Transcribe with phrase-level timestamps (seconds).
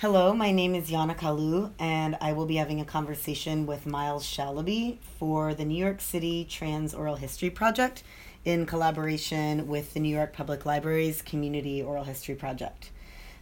[0.00, 4.26] Hello, my name is Yana Kalu, and I will be having a conversation with Miles
[4.26, 8.02] Shalaby for the New York City Trans Oral History Project
[8.44, 12.90] in collaboration with the New York Public Library's Community Oral History Project.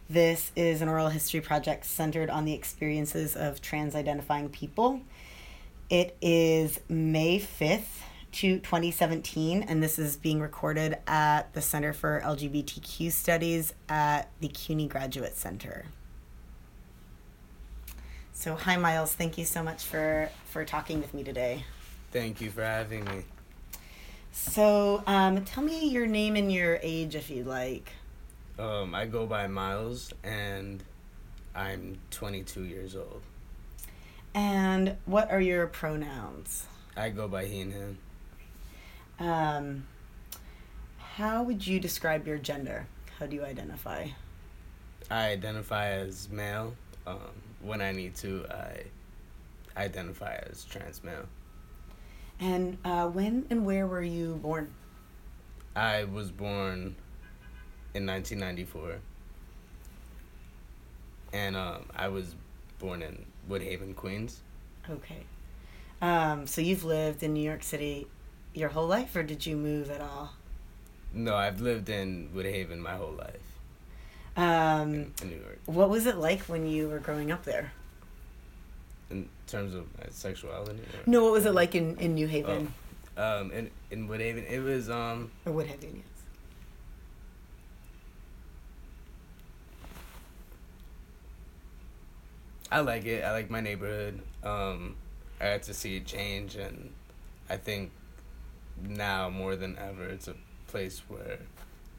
[0.09, 5.01] This is an oral history project centered on the experiences of trans identifying people.
[5.89, 12.21] It is May 5th to 2017, and this is being recorded at the Center for
[12.23, 15.87] LGBTQ Studies at the CUNY Graduate Center.
[18.37, 19.13] So, hi, Miles.
[19.13, 21.63] Thank you so much for for talking with me today.
[22.11, 23.23] Thank you for having me.
[24.33, 27.93] So, um, tell me your name and your age, if you'd like.
[28.59, 30.83] Um, I go by Miles, and
[31.55, 33.21] I'm 22 years old.
[34.33, 36.65] And what are your pronouns?
[36.97, 37.97] I go by he and him.
[39.17, 39.87] Um,
[40.97, 42.87] how would you describe your gender?
[43.17, 44.07] How do you identify?
[45.09, 46.75] I identify as male.
[47.07, 48.83] Um, when I need to, I
[49.77, 51.25] identify as trans male.
[52.39, 54.73] And uh, when and where were you born?
[55.75, 56.95] I was born
[57.93, 58.97] in 1994.
[61.33, 62.35] And um, I was
[62.79, 64.41] born in Woodhaven, Queens.
[64.89, 65.23] Okay.
[66.01, 68.07] Um, so you've lived in New York City
[68.53, 70.33] your whole life, or did you move at all?
[71.13, 73.44] No, I've lived in Woodhaven my whole life.
[74.37, 75.59] Um, in, in New York.
[75.65, 77.71] What was it like when you were growing up there?
[79.09, 80.79] In terms of sexuality?
[80.79, 80.99] Or?
[81.05, 82.73] No, what was it like in, in New Haven?
[83.17, 84.89] Oh, um, in, in Woodhaven, it was...
[84.89, 85.31] um.
[85.45, 86.05] Or Woodhaven, yes.
[92.71, 93.23] I like it.
[93.23, 94.21] I like my neighborhood.
[94.43, 94.97] Um,
[95.39, 96.91] I had to see it change, and
[97.49, 97.91] I think
[98.81, 100.35] now more than ever, it's a
[100.67, 101.37] place where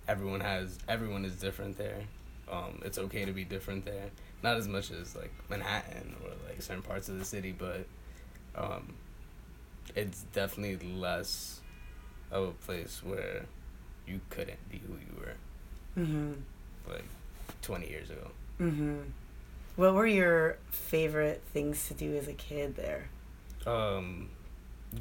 [0.07, 2.03] everyone has everyone is different there.
[2.51, 4.11] Um, it's okay to be different there.
[4.43, 7.87] Not as much as like Manhattan or like certain parts of the city, but
[8.55, 8.95] um,
[9.95, 11.61] it's definitely less
[12.31, 13.47] of a place where
[14.07, 16.03] you couldn't be who you were.
[16.03, 16.33] Mm-hmm.
[16.89, 17.05] Like
[17.63, 18.31] twenty years ago.
[18.61, 18.99] Mm-hmm.
[19.77, 23.09] What were your favorite things to do as a kid there?
[23.67, 24.31] Um,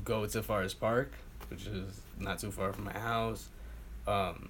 [0.04, 1.14] go to Forest Park,
[1.50, 3.48] which is not too far from my house.
[4.08, 4.50] Um,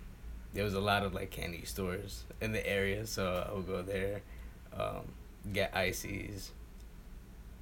[0.55, 3.81] there was a lot of like candy stores in the area, so I would go
[3.81, 4.21] there,
[4.75, 5.11] um,
[5.53, 6.51] get ices.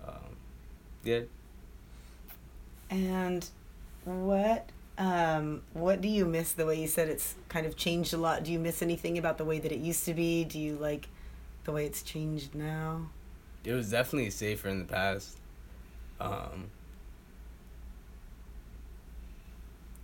[0.08, 0.38] Um,
[1.04, 1.22] yeah.
[2.92, 3.50] And
[4.06, 6.54] what um, what do you miss?
[6.54, 8.44] The way you said it's kind of changed a lot.
[8.44, 10.44] Do you miss anything about the way that it used to be?
[10.44, 11.10] Do you like
[11.64, 13.08] the way it's changed now?
[13.64, 15.38] It was definitely safer in the past.
[16.20, 16.70] Um,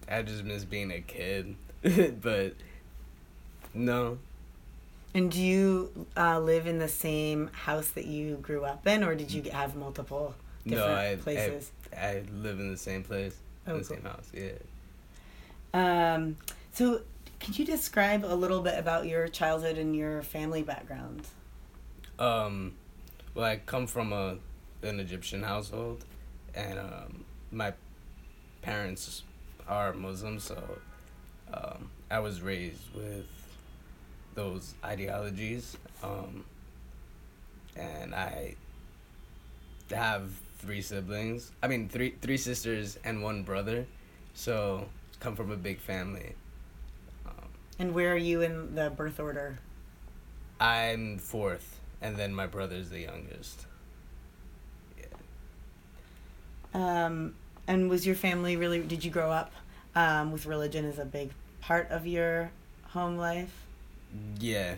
[0.10, 1.56] I just miss being a kid,
[2.22, 2.56] but
[3.74, 4.18] no.
[5.14, 9.16] And do you uh, live in the same house that you grew up in, or
[9.16, 10.36] did you have multiple
[10.68, 11.72] different no, I, places?
[11.96, 13.36] I, I live in the same place,
[13.66, 13.98] Oh, in the cool.
[13.98, 14.32] same house.
[14.34, 16.14] Yeah.
[16.14, 16.38] Um,
[16.72, 17.02] so,
[17.40, 21.28] could you describe a little bit about your childhood and your family background?
[22.20, 22.74] Um,
[23.34, 24.38] well, I come from a
[24.82, 26.06] an Egyptian household,
[26.54, 27.74] and um, my
[28.62, 29.24] parents
[29.68, 30.62] are Muslim, so
[31.54, 33.26] um, I was raised with
[34.40, 36.46] those ideologies, um,
[37.76, 38.56] and I
[39.92, 41.52] have three siblings.
[41.62, 43.86] I mean, three three sisters and one brother,
[44.34, 44.88] so
[45.20, 46.36] come from a big family.
[47.26, 49.60] Um, And where are you in the birth order?
[50.62, 53.66] I'm fourth, and then my brother's the youngest.
[56.74, 57.36] Um,
[57.68, 58.80] and was your family really?
[58.80, 59.52] Did you grow up
[59.96, 62.52] um, with religion as a big part of your
[62.96, 63.52] home life?
[64.40, 64.76] Yeah.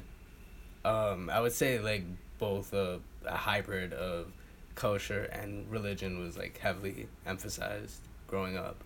[0.84, 2.04] Um, I would say like
[2.40, 4.32] both a, a hybrid of
[4.76, 8.84] culture and religion was like heavily emphasized growing up.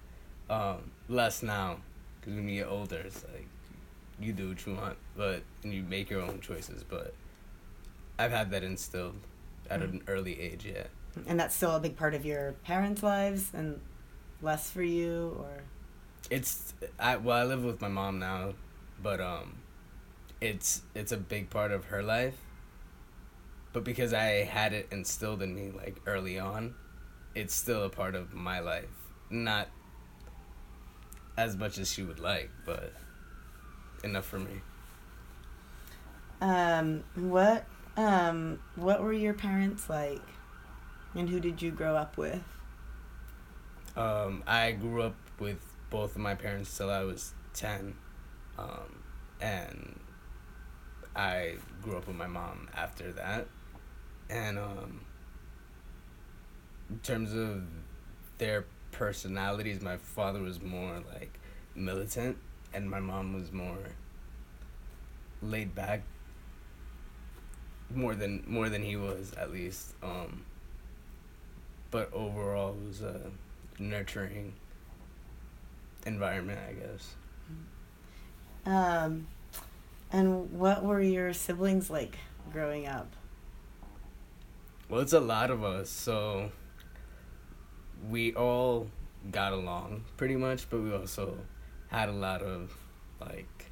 [0.50, 1.78] Um, less now,
[2.20, 3.48] because when you get older, it's like
[4.20, 6.84] you do what you want, but and you make your own choices.
[6.84, 7.14] But
[8.20, 9.16] I've had that instilled
[9.70, 10.66] at an early age.
[10.66, 10.84] Yeah.
[11.28, 13.80] And that's still a big part of your parents' lives, and
[14.42, 15.64] less for you, or
[16.30, 18.54] It's I well I live with my mom now,
[19.02, 19.56] but um,
[20.42, 22.36] it's it's a big part of her life.
[23.74, 26.76] But because I had it instilled in me like early on,
[27.36, 28.90] it's still a part of my life.
[29.30, 29.70] Not
[31.38, 32.94] as much as she would like, but
[34.04, 34.62] enough for me.
[36.42, 37.66] um, what
[37.98, 40.22] um, what were your parents like,
[41.16, 42.44] and who did you grow up with?
[43.96, 45.60] Um, I grew up with
[45.90, 47.96] both of my parents till I was ten,
[48.58, 49.04] um,
[49.40, 50.00] and
[51.16, 53.48] I grew up with my mom after that.
[54.30, 55.02] and um,
[56.90, 57.64] in terms of
[58.38, 61.40] their personalities, my father was more like
[61.76, 62.38] militant,
[62.74, 63.78] and my mom was more
[65.42, 66.04] laid back.
[67.94, 69.94] More than more than he was, at least.
[70.02, 70.44] Um,
[71.92, 73.32] but overall, it was a
[73.80, 74.54] nurturing
[76.06, 77.16] environment, I guess.
[78.66, 79.28] Um,
[80.16, 82.18] and what were your siblings like
[82.54, 83.14] growing up?
[84.88, 86.52] Well, it's a lot of us, so
[88.10, 88.88] we all
[89.30, 91.38] got along pretty much, but we also
[91.88, 92.74] had a lot of
[93.20, 93.72] like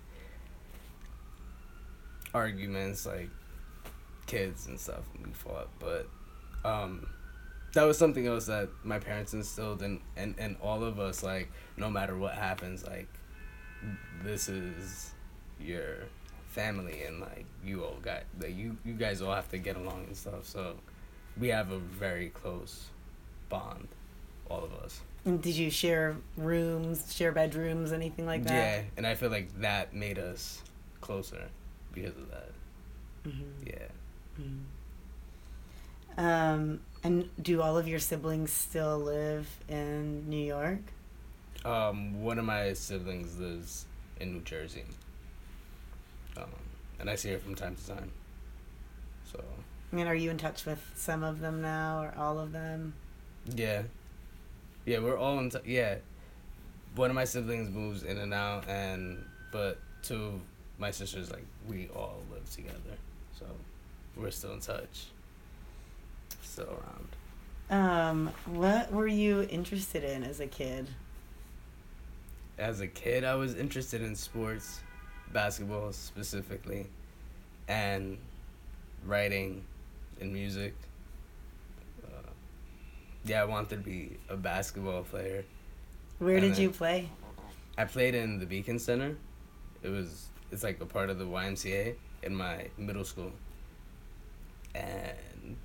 [2.33, 3.29] arguments, like
[4.25, 5.05] kids and stuff.
[5.15, 6.09] And we fought, but
[6.65, 7.07] um,
[7.73, 11.23] that was something else that my parents instilled in, and and all of us.
[11.23, 13.07] Like, no matter what happens, like
[14.23, 15.13] this is
[15.57, 15.99] your
[16.53, 20.05] family, and like you all got like you you guys all have to get along
[20.07, 20.45] and stuff.
[20.45, 20.75] So
[21.39, 22.85] we have a very close
[23.49, 23.87] bond,
[24.49, 25.01] all of us.
[25.25, 28.53] Did you share rooms, share bedrooms, anything like that?
[28.53, 30.61] Yeah, and I feel like that made us
[31.01, 31.49] closer
[31.93, 32.51] because of that.
[33.25, 33.67] Mm-hmm.
[33.67, 33.87] Yeah.
[34.39, 34.59] Mm-hmm.
[36.25, 40.81] Um, and do all of your siblings still live in New York?
[41.65, 43.85] Um, one of my siblings lives
[44.19, 44.83] in New Jersey.
[47.03, 48.11] And I see her from time to time.
[49.29, 49.43] So.
[49.91, 52.93] I mean, are you in touch with some of them now, or all of them?
[53.53, 53.81] Yeah.
[54.85, 55.49] Yeah, we're all in.
[55.49, 55.95] T- yeah.
[56.95, 59.21] One of my siblings moves in and out, and
[59.51, 60.41] but two of
[60.77, 62.95] my sisters, like we all live together,
[63.37, 63.47] so
[64.15, 65.07] we're still in touch.
[66.41, 66.79] Still
[67.69, 67.81] around.
[67.83, 70.87] Um, what were you interested in as a kid?
[72.57, 74.79] As a kid, I was interested in sports,
[75.33, 76.87] basketball specifically,
[77.67, 78.17] and
[79.05, 79.65] writing
[80.21, 80.75] and music.
[82.03, 82.31] Uh,
[83.25, 85.45] yeah, I wanted to be a basketball player.
[86.19, 87.09] Where And did you play?
[87.77, 89.17] I played in the Beacon Center.
[89.83, 93.33] It was it's like a part of the YMCA in my middle school.
[94.75, 95.57] And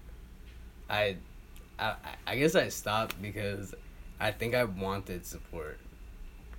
[0.91, 1.17] I
[1.79, 3.75] I I guess I stopped because
[4.21, 5.79] I think I wanted support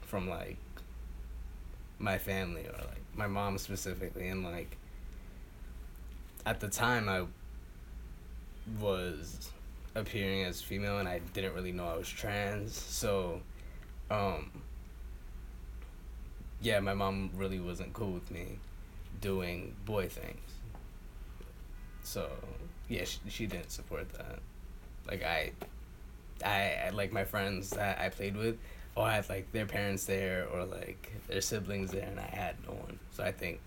[0.01, 0.57] from like
[1.99, 4.77] my family or like my mom specifically and like
[6.45, 7.25] at the time I
[8.79, 9.51] was
[9.95, 13.41] appearing as female and I didn't really know I was trans so
[14.09, 14.51] um
[16.61, 18.59] yeah my mom really wasn't cool with me
[19.21, 20.39] doing boy things.
[22.03, 22.29] So
[22.87, 24.39] yeah she, she didn't support that.
[25.07, 25.51] Like I,
[26.45, 28.57] I I like my friends that I played with
[28.99, 32.73] all had like their parents there or like their siblings there and I had no
[32.73, 33.59] one so I think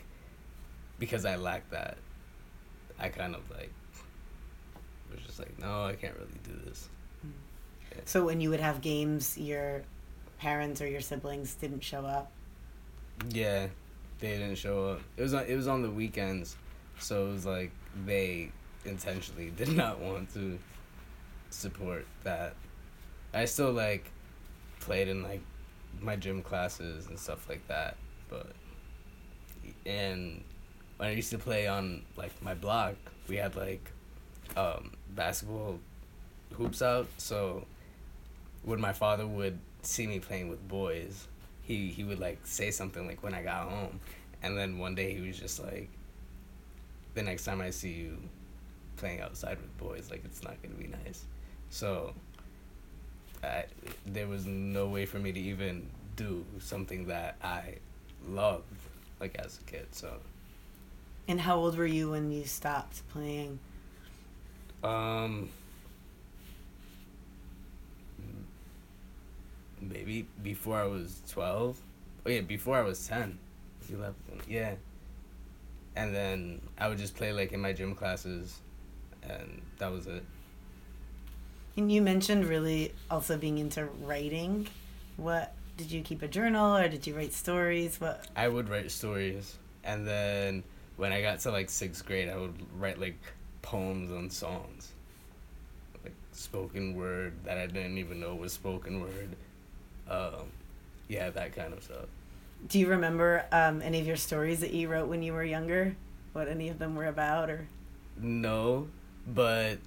[0.99, 1.99] because I lacked that
[2.99, 3.73] I kind of like
[5.11, 6.89] was just like no I can't really do this
[7.23, 7.31] hmm.
[8.05, 9.83] So when you would have games, your
[10.39, 12.31] parents or your siblings didn't show up.
[13.31, 13.69] Yeah,
[14.19, 15.01] they didn't show up.
[15.17, 16.57] It was on, it was on the weekends,
[16.99, 17.71] so it was like
[18.05, 18.51] they
[18.85, 20.59] intentionally did not want to
[21.51, 22.55] support that.
[23.35, 24.11] I still like
[24.83, 25.41] played in like
[26.01, 27.97] my gym classes and stuff like that,
[28.29, 28.53] but
[29.87, 30.43] and
[30.97, 32.95] when I used to play on like my block,
[33.29, 33.91] we had like
[34.57, 35.79] um, basketball
[36.55, 37.67] hoops out, so
[38.63, 41.27] when my father would see me playing with boys,
[41.63, 44.01] he he would like say something like when I got home,
[44.43, 45.89] and then one day he was just like,
[47.15, 48.19] the next time I see you
[48.97, 51.25] playing outside with boys, like it's not gonna be nice.
[51.71, 52.15] So
[53.43, 53.65] I,
[54.07, 57.77] there was no way for me to even do something that I
[58.29, 58.65] loved,
[59.21, 59.87] like as a kid.
[59.93, 60.19] So
[61.29, 63.59] And how old were you when you stopped playing?
[64.85, 65.49] um,
[69.81, 71.79] maybe before I was twelve.
[72.27, 73.39] Oh yeah, before I was ten.
[73.91, 74.15] Eleven.
[74.49, 74.75] Yeah.
[75.97, 78.61] And then I would just play like in my gym classes,
[79.23, 80.25] and that was it.
[81.77, 84.69] And you mentioned really also being into writing.
[85.17, 88.01] What did you keep a journal or did you write stories?
[88.01, 90.63] What I would write stories, and then
[90.97, 93.19] when I got to like sixth grade, I would write like
[93.63, 94.93] poems and songs,
[96.05, 99.37] like spoken word that I didn't even know was spoken word.
[100.11, 100.51] Um,
[101.09, 102.07] yeah, that kind of stuff.
[102.69, 105.97] do you remember um, any of your stories that you wrote when you were younger?
[106.33, 107.67] What any of them were about or
[108.19, 108.89] No,
[109.27, 109.79] but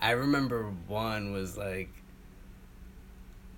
[0.00, 1.90] I remember one was like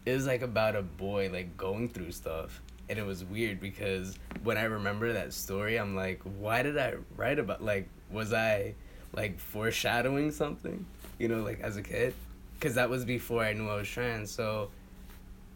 [0.05, 4.19] it was like about a boy like going through stuff and it was weird because
[4.43, 8.75] when I remember that story I'm like why did I write about like was I
[9.15, 10.85] like foreshadowing something,
[11.19, 12.15] you know, like as a kid,
[12.55, 14.31] because that was before I knew I was trans.
[14.31, 14.71] So,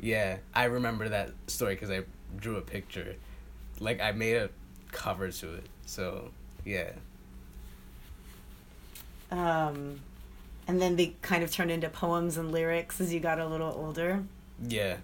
[0.01, 2.03] yeah, I remember that story because I
[2.37, 3.17] drew a picture,
[3.81, 4.51] like I made a
[4.93, 5.67] cover to it.
[5.87, 6.31] So,
[6.65, 6.93] yeah.
[9.31, 10.01] Um,
[10.67, 13.73] and then they kind of turned into poems and lyrics as you got a little
[13.73, 14.25] older.
[14.67, 14.97] Yeah.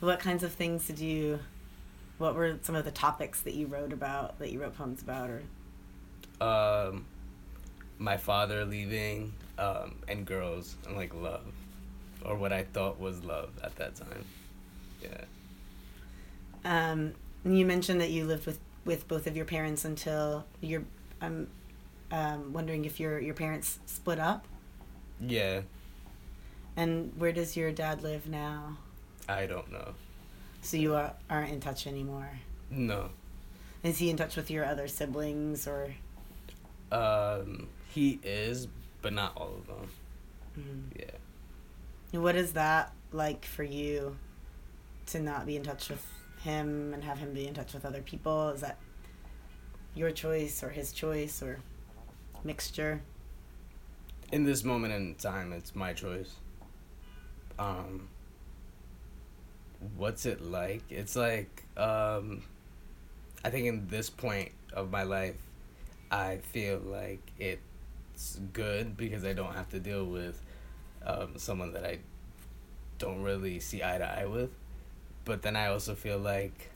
[0.00, 1.40] What kinds of things did you?
[2.18, 5.30] What were some of the topics that you wrote about that you wrote poems about,
[5.30, 5.42] or?
[6.40, 7.06] Um,
[7.98, 11.46] my father leaving, um, and girls and like love,
[12.24, 14.24] or what I thought was love at that time.
[15.02, 15.24] Yeah.
[16.64, 17.14] Um,
[17.44, 20.84] you mentioned that you lived with with both of your parents until your.
[21.20, 21.48] I'm
[22.10, 24.46] um, wondering if your your parents split up.
[25.20, 25.62] Yeah.
[26.76, 28.78] And where does your dad live now?
[29.28, 29.94] I don't know.
[30.62, 32.30] So you are, aren't in touch anymore.
[32.70, 33.10] No.
[33.82, 35.94] Is he in touch with your other siblings or?
[36.92, 38.68] Um, he is,
[39.00, 39.88] but not all of them.
[40.58, 41.00] Mm.
[42.12, 42.20] Yeah.
[42.20, 44.16] What is that like for you?
[45.06, 46.04] To not be in touch with
[46.42, 48.50] him and have him be in touch with other people?
[48.50, 48.78] Is that
[49.94, 51.60] your choice or his choice or
[52.44, 53.02] mixture?
[54.32, 56.34] In this moment in time, it's my choice.
[57.58, 58.08] Um,
[59.96, 60.82] what's it like?
[60.90, 62.42] It's like, um,
[63.44, 65.36] I think in this point of my life,
[66.10, 70.42] I feel like it's good because I don't have to deal with
[71.04, 71.98] um, someone that I
[72.98, 74.50] don't really see eye to eye with.
[75.24, 76.70] But then I also feel like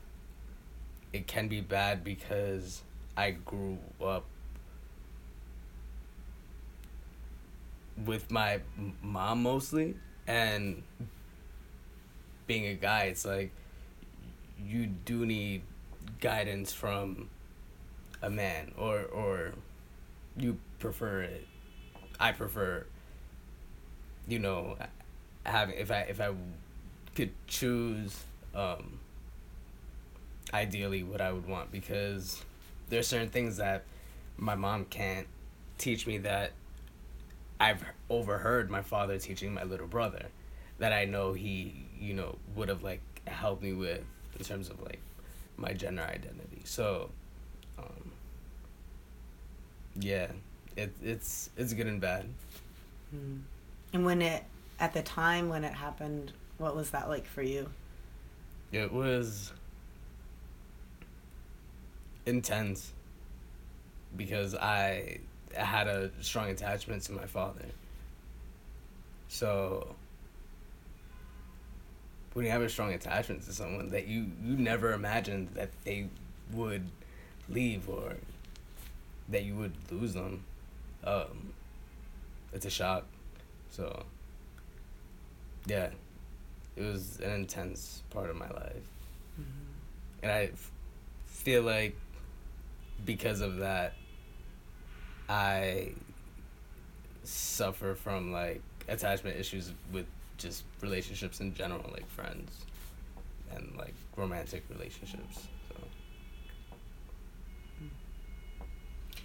[1.13, 2.83] it can be bad because
[3.17, 4.25] I grew up
[8.07, 8.61] with my
[9.03, 9.95] mom mostly
[10.27, 10.83] and
[12.47, 13.53] being a guy it's like
[14.65, 15.63] you do need
[16.21, 17.29] guidance from
[18.23, 19.53] a man or or
[20.37, 21.47] you prefer it.
[22.19, 22.85] I prefer
[24.29, 24.77] you know
[25.45, 26.31] having if i if i
[27.15, 28.99] could choose um
[30.53, 32.43] ideally what i would want because
[32.89, 33.85] there's certain things that
[34.37, 35.27] my mom can't
[35.79, 36.53] teach me that
[37.61, 40.27] I've overheard my father teaching my little brother
[40.79, 44.03] that I know he, you know, would have like helped me with
[44.39, 45.01] in terms of like
[45.59, 46.63] my gender identity.
[46.65, 47.11] So,
[47.79, 48.13] um,
[49.95, 50.29] yeah,
[50.77, 52.27] it, it's it's good and bad.
[53.15, 53.43] Mm.
[53.93, 54.45] And when it,
[54.79, 57.69] at the time when it happened, what was that like for you?
[58.73, 59.53] It was
[62.25, 62.93] intense
[64.17, 65.19] because I
[65.55, 67.67] had a strong attachment to my father.
[69.29, 69.95] So
[72.33, 76.09] when you have a strong attachment to someone that you you never imagined that they
[76.53, 76.89] would
[77.49, 78.17] leave or
[79.29, 80.45] that you would lose them,
[81.05, 81.53] um,
[82.53, 83.05] it's a shock.
[83.71, 84.05] So
[85.67, 85.91] yeah,
[86.77, 88.89] it was an intense part of my life,
[90.23, 90.71] and I f-
[91.27, 91.97] feel like
[93.05, 93.95] because of that,
[95.31, 95.93] I
[97.23, 100.07] suffer from like attachment issues with
[100.39, 102.51] just relationships in general, like friends
[103.55, 105.47] and like romantic relationships.
[105.69, 105.77] So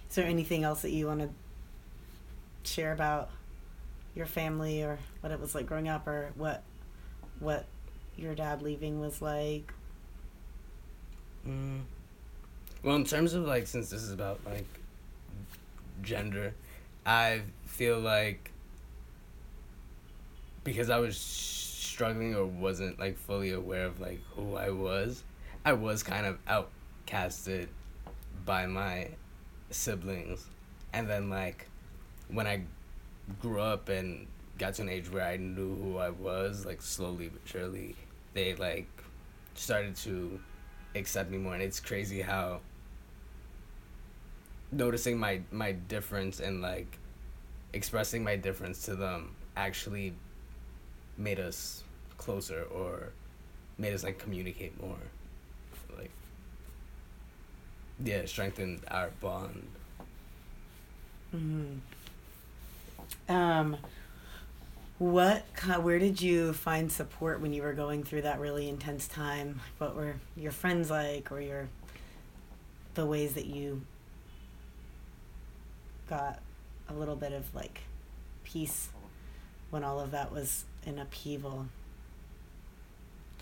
[0.08, 1.28] Is there anything else that you want to
[2.62, 3.30] share about
[4.14, 6.62] your family or what it was like growing up or what
[7.40, 7.66] what
[8.16, 9.72] your dad leaving was like?
[11.46, 11.82] Mm.
[12.84, 14.66] Well, in terms of like, since this is about like
[16.02, 16.54] gender,
[17.04, 18.50] I feel like
[20.64, 25.22] because I was struggling or wasn't like fully aware of like who I was,
[25.64, 27.68] I was kind of outcasted
[28.44, 29.08] by my
[29.70, 30.46] siblings.
[30.92, 31.68] And then like
[32.28, 32.62] when I
[33.40, 34.26] grew up and
[34.58, 37.94] got to an age where I knew who I was, like slowly but surely,
[38.34, 38.88] they like
[39.54, 40.40] started to
[40.94, 42.60] accept me more and it's crazy how
[44.76, 46.98] noticing my my difference and like
[47.72, 50.14] expressing my difference to them actually
[51.18, 51.82] made us
[52.18, 53.12] closer or
[53.78, 54.96] made us like communicate more
[55.98, 56.10] like
[58.02, 59.66] yeah strengthened our bond
[61.34, 61.78] Mm-hmm.
[63.32, 63.76] Um,
[64.98, 65.44] what
[65.80, 69.60] where did you find support when you were going through that really intense time?
[69.78, 71.68] What were your friends like, or your
[72.94, 73.82] the ways that you
[76.08, 76.40] got
[76.88, 77.80] a little bit of like
[78.44, 78.90] peace
[79.70, 81.66] when all of that was in upheaval?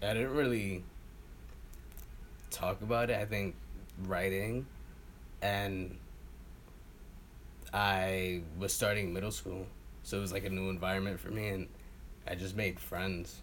[0.03, 0.83] i didn't really
[2.51, 3.55] talk about it i think
[4.07, 4.67] writing
[5.41, 5.97] and
[7.75, 9.67] I was starting middle school,
[10.05, 11.69] so it was like a new environment for me, and
[12.27, 13.41] I just made friends.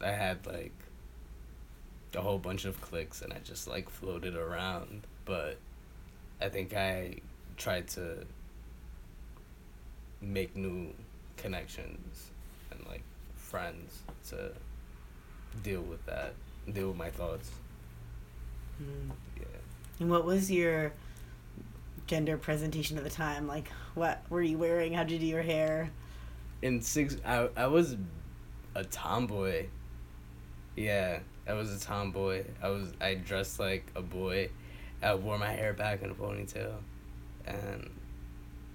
[0.00, 0.72] I had like
[2.14, 5.08] a whole bunch of cliques, and I just like floated around.
[5.24, 5.58] But
[6.40, 7.16] I think I
[7.56, 8.24] tried to
[10.22, 10.88] make new
[11.36, 12.30] connections
[12.70, 13.02] and like
[13.34, 14.52] friends to
[15.62, 16.34] deal with that,
[16.72, 17.50] deal with my thoughts.
[18.82, 19.10] Mm.
[19.38, 19.44] Yeah.
[20.00, 20.92] And what was your
[22.06, 23.46] gender presentation at the time?
[23.46, 24.92] Like, what were you wearing?
[24.92, 25.90] How did you do your hair?
[26.62, 27.96] In six, I I was
[28.74, 29.66] a tomboy.
[30.76, 32.44] Yeah, I was a tomboy.
[32.62, 34.50] I was I dressed like a boy.
[35.02, 36.74] I wore my hair back in a ponytail,
[37.44, 37.90] and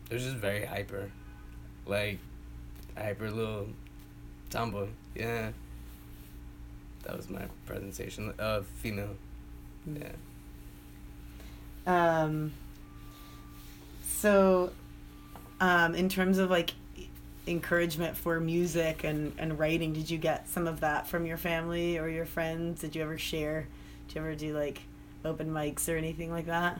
[0.09, 1.09] it was just very hyper,
[1.87, 2.19] like
[2.97, 3.67] hyper little
[4.49, 4.87] tomboy.
[5.15, 5.51] Yeah.
[7.03, 8.33] That was my presentation.
[8.37, 9.15] Uh, female.
[9.85, 10.11] Yeah.
[11.85, 12.51] Um,
[14.05, 14.71] so,
[15.61, 16.73] um, in terms of like
[17.47, 21.97] encouragement for music and, and writing, did you get some of that from your family
[21.97, 22.81] or your friends?
[22.81, 23.67] Did you ever share?
[24.07, 24.81] Did you ever do like
[25.23, 26.79] open mics or anything like that?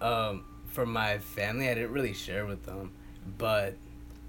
[0.00, 2.92] Um, for my family, I didn't really share with them,
[3.38, 3.74] but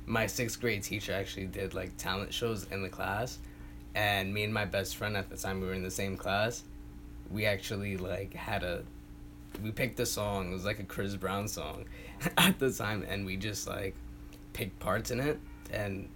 [0.09, 3.37] my sixth grade teacher actually did like talent shows in the class,
[3.93, 6.63] and me and my best friend at the time we were in the same class,
[7.29, 8.83] we actually like had a,
[9.63, 10.49] we picked a song.
[10.49, 11.85] It was like a Chris Brown song,
[12.37, 13.95] at the time, and we just like
[14.53, 15.39] picked parts in it,
[15.71, 16.09] and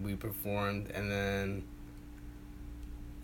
[0.00, 1.64] we performed, and then.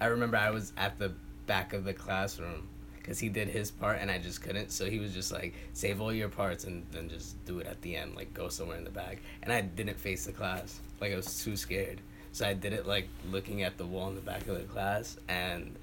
[0.00, 1.12] I remember I was at the
[1.46, 2.66] back of the classroom
[3.02, 4.70] because he did his part and I just couldn't.
[4.70, 7.82] So he was just like, save all your parts and then just do it at
[7.82, 9.18] the end, like go somewhere in the back.
[9.42, 12.00] And I didn't face the class, like I was too scared.
[12.32, 15.18] So I did it like looking at the wall in the back of the class,
[15.28, 15.74] and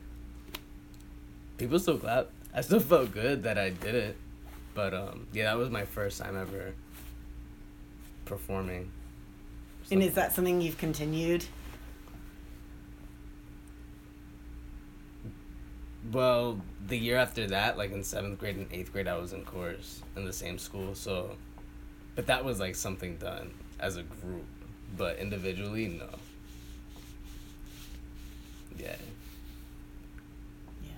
[1.58, 2.32] people still clapped.
[2.56, 4.16] I still felt good that I did it,
[4.74, 6.74] but um, yeah, that was my first time ever
[8.26, 8.92] performing.
[9.92, 11.46] And is that something you've continued?
[16.12, 19.44] Well, the year after that, like in seventh grade and eighth grade, I was in
[19.44, 20.96] chorus in the same school.
[20.96, 21.36] So,
[22.16, 24.46] but that was like something done as a group,
[24.98, 26.10] but individually, no.
[28.78, 28.96] Yeah.
[30.84, 30.92] Yeah.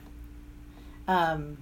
[1.07, 1.57] Um,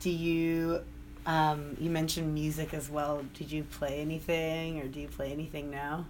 [0.00, 0.82] do you,
[1.26, 3.24] um, you mentioned music as well.
[3.34, 6.06] Did you play anything or do you play anything now?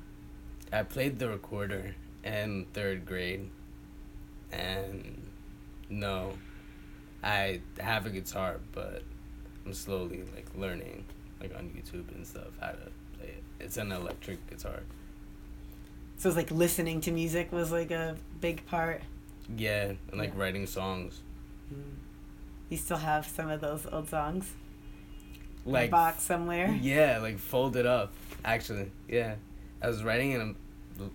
[0.73, 3.51] I played the recorder in third grade,
[4.53, 5.20] and
[5.91, 6.33] no,
[7.23, 9.03] I have a guitar, but
[9.67, 11.05] I'm slowly like learning,
[11.41, 13.43] like on YouTube and stuff, how to play it.
[13.59, 14.81] It's an electric guitar.
[16.17, 19.03] So it's like listening to music was like a big part.
[19.57, 20.41] Yeah, and like Yeah.
[20.41, 21.21] writing songs.
[21.69, 21.81] Hmm.
[22.69, 24.53] You still have some of those old songs
[25.67, 26.71] in a Like box somewhere.
[26.81, 28.13] Yeah, like folded up.
[28.45, 29.35] Actually, yeah.
[29.83, 30.57] I was writing in them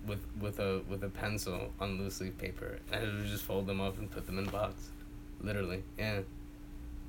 [0.06, 3.66] with with a with a pencil on loose leaf paper, and I would just fold
[3.66, 4.90] them up and put them in a box.
[5.40, 6.20] Literally, yeah.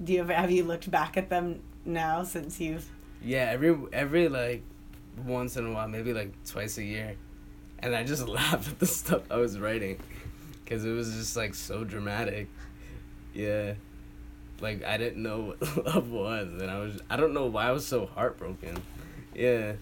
[0.04, 2.88] Do you ever have you looked back at them now since you've?
[3.24, 4.64] Yeah, every every like
[5.26, 7.16] once in a while, maybe like twice a year,
[7.80, 10.00] and I just laughed at the stuff I was writing,
[10.66, 12.48] cause it was just like so dramatic.
[13.34, 13.74] Yeah,
[14.62, 17.72] like I didn't know what love was, and I was I don't know why I
[17.72, 18.82] was so heartbroken.
[19.34, 19.74] Yeah.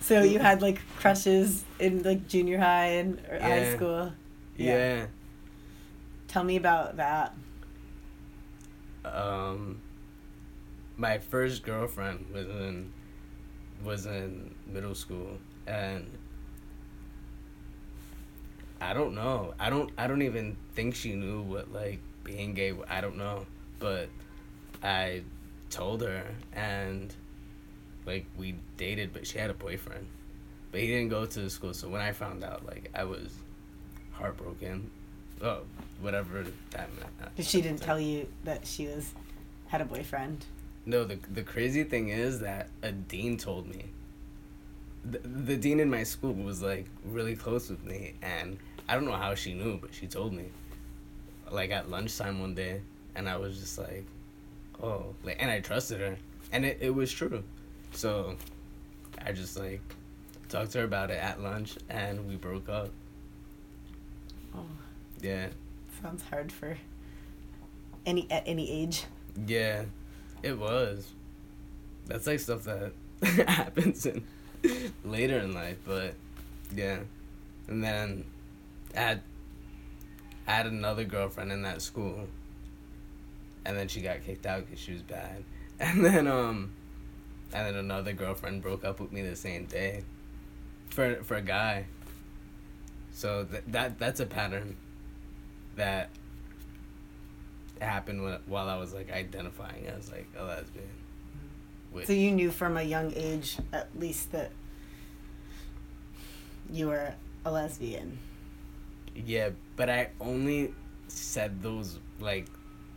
[0.00, 4.12] So you had like crushes in like junior high and or high school.
[4.56, 5.06] Yeah.
[6.28, 7.34] Tell me about that.
[9.04, 9.80] Um,
[10.96, 12.92] my first girlfriend was in
[13.84, 16.06] was in middle school, and
[18.80, 19.54] I don't know.
[19.58, 19.90] I don't.
[19.96, 22.74] I don't even think she knew what like being gay.
[22.88, 23.46] I don't know,
[23.78, 24.08] but
[24.82, 25.22] I
[25.70, 27.14] told her, and
[28.08, 30.06] like we dated, but she had a boyfriend,
[30.72, 31.74] but he didn't go to the school.
[31.74, 33.28] So when I found out, like I was
[34.12, 34.90] heartbroken.
[35.40, 35.60] Oh,
[36.00, 37.32] whatever that meant.
[37.36, 39.12] But she didn't tell you that she was
[39.68, 40.46] had a boyfriend.
[40.86, 43.84] No, the the crazy thing is that a dean told me.
[45.04, 49.04] The, the dean in my school was like really close with me, and I don't
[49.04, 50.46] know how she knew, but she told me.
[51.50, 52.82] Like at lunchtime one day,
[53.14, 54.04] and I was just like,
[54.82, 56.16] oh, like, and I trusted her,
[56.52, 57.42] and it, it was true.
[57.92, 58.36] So,
[59.24, 59.80] I just like
[60.48, 62.90] talked to her about it at lunch, and we broke up.
[64.54, 64.64] Oh,
[65.20, 65.48] Yeah,
[66.02, 66.76] sounds hard for
[68.06, 69.04] any at any age.
[69.46, 69.84] yeah,
[70.42, 71.12] it was.
[72.06, 72.92] That's like stuff that
[73.48, 74.24] happens in
[75.04, 76.14] later in life, but
[76.74, 77.00] yeah.
[77.68, 78.24] And then
[78.96, 79.22] I had
[80.46, 82.26] I had another girlfriend in that school,
[83.66, 85.42] and then she got kicked out because she was bad.
[85.80, 86.72] And then um,
[87.52, 90.02] and then another girlfriend broke up with me the same day
[90.90, 91.84] for for a guy
[93.12, 94.76] so th- that that's a pattern
[95.76, 96.10] that
[97.80, 100.84] happened when, while I was like identifying as like a lesbian.
[100.84, 101.96] Mm-hmm.
[101.96, 104.50] Which, So you knew from a young age, at least, that
[106.70, 108.18] you were a lesbian.
[109.14, 110.74] yeah, but I only
[111.08, 112.46] said those like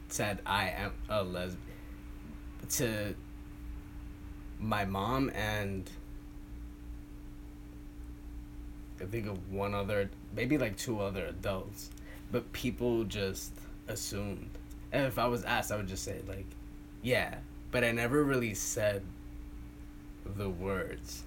[0.09, 1.57] said I am a lesbian
[2.69, 3.15] to
[4.61, 5.89] my mom and
[9.01, 11.89] I think of one other, maybe like two other adults,
[12.31, 13.51] but people just
[13.87, 14.51] assumed.
[14.91, 16.45] And if I was asked, I would just say like,
[17.01, 17.35] yeah,
[17.71, 19.01] but I never really said
[20.25, 21.23] the words.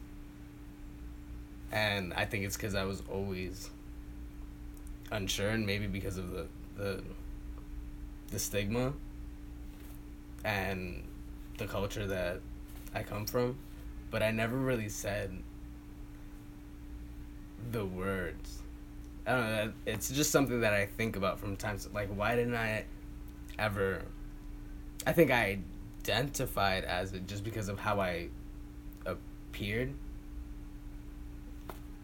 [1.73, 3.71] And I think it's because I was always
[5.11, 7.03] unsure, and maybe because of the the
[8.31, 8.93] the stigma
[10.45, 11.03] and
[11.59, 12.41] the culture that
[12.95, 13.59] I come from,
[14.11, 15.43] but I never really said
[17.71, 18.63] the words.
[19.27, 19.73] I don't know.
[19.87, 22.09] It's just something that I think about from time to like.
[22.09, 22.85] Why didn't I
[23.59, 24.03] ever?
[25.07, 25.59] I think I
[26.03, 28.29] identified as it just because of how I
[29.07, 29.95] appeared.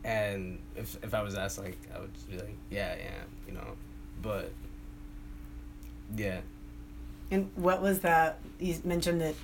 [0.03, 3.55] And if if I was asked, like, I would just be like, "Yeah, yeah you
[3.55, 3.77] know.
[4.23, 4.53] But
[6.17, 6.41] yeah,
[7.31, 8.39] And what was that?
[8.59, 9.35] You mentioned that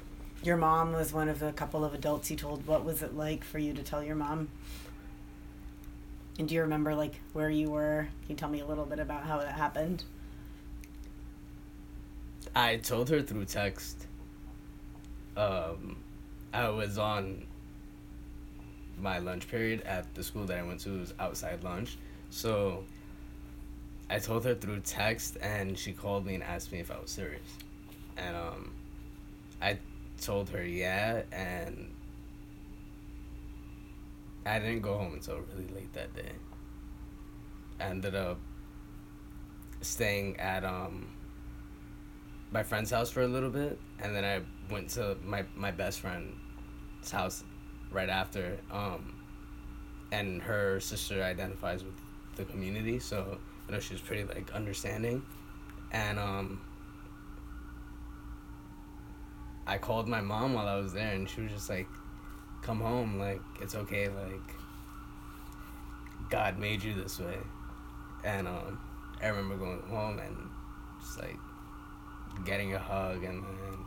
[0.42, 2.66] your mom was one of the couple of adults you told.
[2.66, 4.48] What was it like for you to tell your mom?
[6.38, 8.08] And do you remember like where you were?
[8.22, 10.04] Can you tell me a little bit about how that happened?
[12.54, 14.06] I told her through text.
[15.36, 15.96] Um,
[16.52, 17.46] I was on
[18.98, 20.94] my lunch period at the school that I went to.
[20.94, 21.98] It was outside lunch,
[22.30, 22.84] so
[24.08, 27.10] I told her through text, and she called me and asked me if I was
[27.10, 27.58] serious,
[28.16, 28.72] and um,
[29.60, 29.78] I
[30.20, 31.94] told her yeah, and
[34.44, 36.32] I didn't go home until really late that day.
[37.80, 38.38] I ended up
[39.80, 41.08] staying at um
[42.50, 44.40] my friend's house for a little bit, and then I
[44.72, 47.44] went to my my best friend's house
[47.90, 48.58] right after.
[48.70, 49.14] Um,
[50.12, 51.94] and her sister identifies with
[52.36, 55.22] the community, so you know she was pretty like understanding,
[55.92, 56.60] and um.
[59.66, 61.88] I called my mom while I was there, and she was just like,
[62.62, 64.54] "Come home, like it's okay, like
[66.30, 67.38] God made you this way,"
[68.24, 68.78] and um,
[69.22, 70.36] I remember going home and
[71.00, 71.38] just like
[72.44, 73.78] getting a hug and then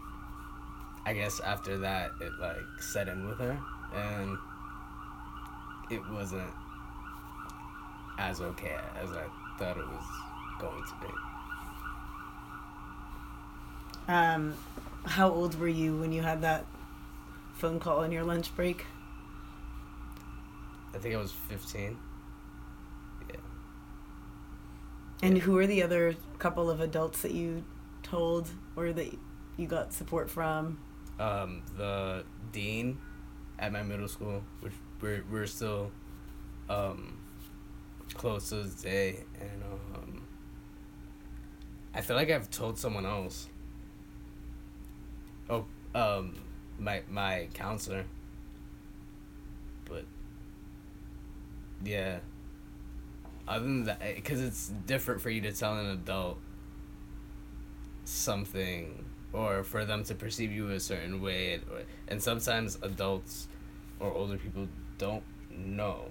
[1.06, 3.60] I guess after that it like set in with her
[3.94, 4.38] and
[5.92, 6.52] it wasn't
[8.18, 9.26] as okay as I
[9.58, 10.06] thought it was
[10.60, 11.14] going to be.
[14.08, 14.54] Um,
[15.06, 16.66] how old were you when you had that
[17.54, 18.86] phone call on your lunch break?
[20.94, 21.98] I think I was 15.
[23.30, 23.36] Yeah.
[25.22, 25.44] And Yeah.
[25.44, 27.64] who were the other couple of adults that you
[28.04, 29.18] told or that
[29.58, 30.80] you got support from?
[31.20, 32.98] Um, the dean
[33.60, 35.92] at my middle school, which we're, we're still
[36.70, 37.18] um,
[38.14, 39.64] close to this day, and
[39.96, 40.22] um,
[41.94, 43.50] I feel like I've told someone else.
[45.94, 46.36] Um,
[46.78, 48.06] my my counselor.
[49.86, 50.06] But
[51.84, 52.20] yeah.
[53.48, 56.38] Other than that, because it's different for you to tell an adult
[58.04, 63.48] something or for them to perceive you a certain way or, and sometimes adults
[64.00, 66.06] or older people don't know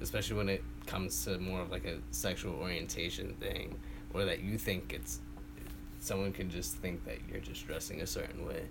[0.00, 3.78] especially when it comes to more of like a sexual orientation thing
[4.14, 5.20] or that you think it's
[6.00, 8.62] someone can just think that you're just dressing a certain way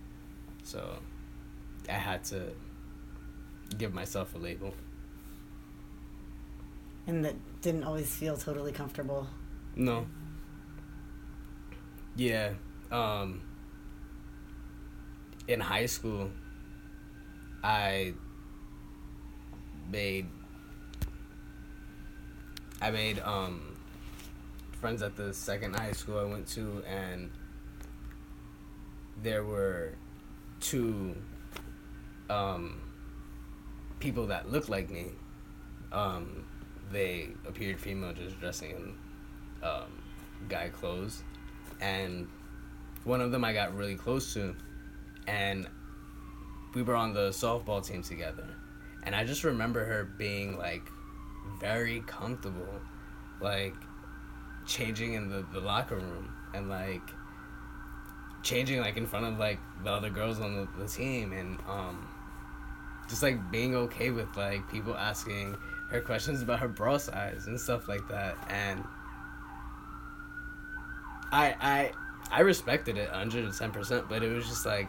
[0.64, 0.98] so
[1.88, 2.52] i had to
[3.78, 4.74] give myself a label
[7.08, 9.26] And that didn't always feel totally comfortable.
[9.76, 10.06] No.
[12.16, 12.54] Yeah.
[12.92, 13.42] Um
[15.48, 16.30] in high school
[17.64, 18.14] I
[19.92, 20.28] made
[22.82, 23.76] I made um
[24.80, 27.32] friends at the second high school I went to and
[29.22, 29.96] there were
[30.60, 31.16] two
[32.30, 32.82] um
[34.00, 35.08] people that looked like me.
[35.92, 36.46] Um
[36.92, 38.94] they appeared female just dressing in
[39.64, 40.02] um,
[40.48, 41.24] guy clothes,
[41.82, 42.28] and
[43.04, 44.56] one of them I got really close to,
[45.28, 45.68] and
[46.74, 48.48] we were on the softball team together,
[49.04, 50.84] and I just remember her being like
[51.60, 52.80] very comfortable,
[53.42, 53.76] like
[54.70, 57.02] changing in the, the locker room and like
[58.44, 62.08] changing like in front of like the other girls on the, the team and um
[63.10, 65.58] just like being okay with like people asking
[65.90, 68.38] her questions about her bra size and stuff like that.
[68.50, 68.84] And
[71.32, 71.92] I I
[72.32, 74.88] I respected it 110% but it was just like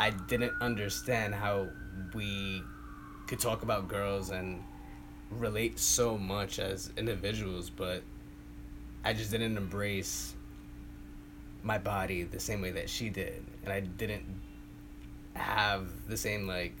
[0.00, 1.68] I didn't understand how
[2.14, 2.62] we
[3.28, 4.64] could talk about girls and
[5.30, 8.02] relate so much as individuals but
[9.04, 10.34] I just didn't embrace
[11.62, 14.24] my body the same way that she did and I didn't
[15.34, 16.74] have the same like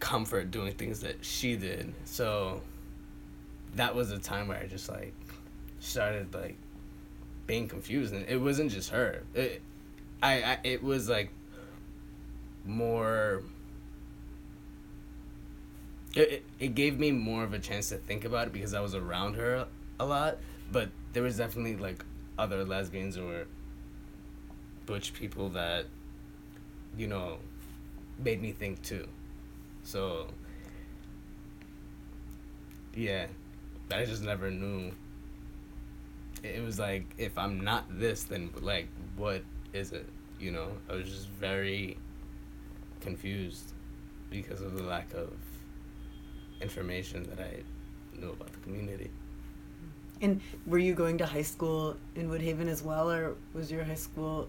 [0.00, 1.94] comfort doing things that she did.
[2.04, 2.60] So
[3.76, 5.14] that was a time where I just like
[5.78, 6.56] started like
[7.46, 9.22] being confused and it wasn't just her.
[9.34, 9.62] It
[10.22, 11.30] I, I it was like
[12.64, 13.42] more
[16.14, 18.94] it, it gave me more of a chance to think about it because I was
[18.94, 19.66] around her
[19.98, 20.38] a lot,
[20.72, 22.04] but there was definitely like
[22.38, 23.46] other lesbians or
[24.86, 25.84] butch people that
[26.96, 27.38] you know
[28.24, 29.06] made me think too.
[29.84, 30.28] So
[32.94, 33.26] yeah,
[33.92, 34.92] I just never knew.
[36.42, 40.06] It was like if I'm not this, then like what is it?
[40.40, 41.98] You know, I was just very
[43.00, 43.72] confused
[44.30, 45.30] because of the lack of
[46.60, 47.62] information that I
[48.18, 49.10] knew about the community.
[50.22, 53.94] And were you going to high school in Woodhaven as well, or was your high
[53.94, 54.48] school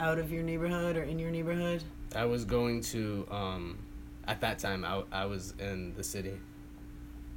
[0.00, 1.84] out of your neighborhood or in your neighborhood?
[2.16, 3.78] I was going to um,
[4.26, 6.38] at that time I, I was in the city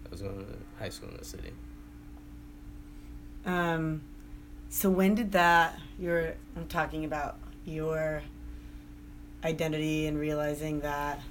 [0.05, 0.45] i was going to
[0.79, 1.51] high school in the city
[3.45, 4.01] um
[4.69, 8.21] so when did that you're i'm talking about your
[9.43, 11.21] identity and realizing that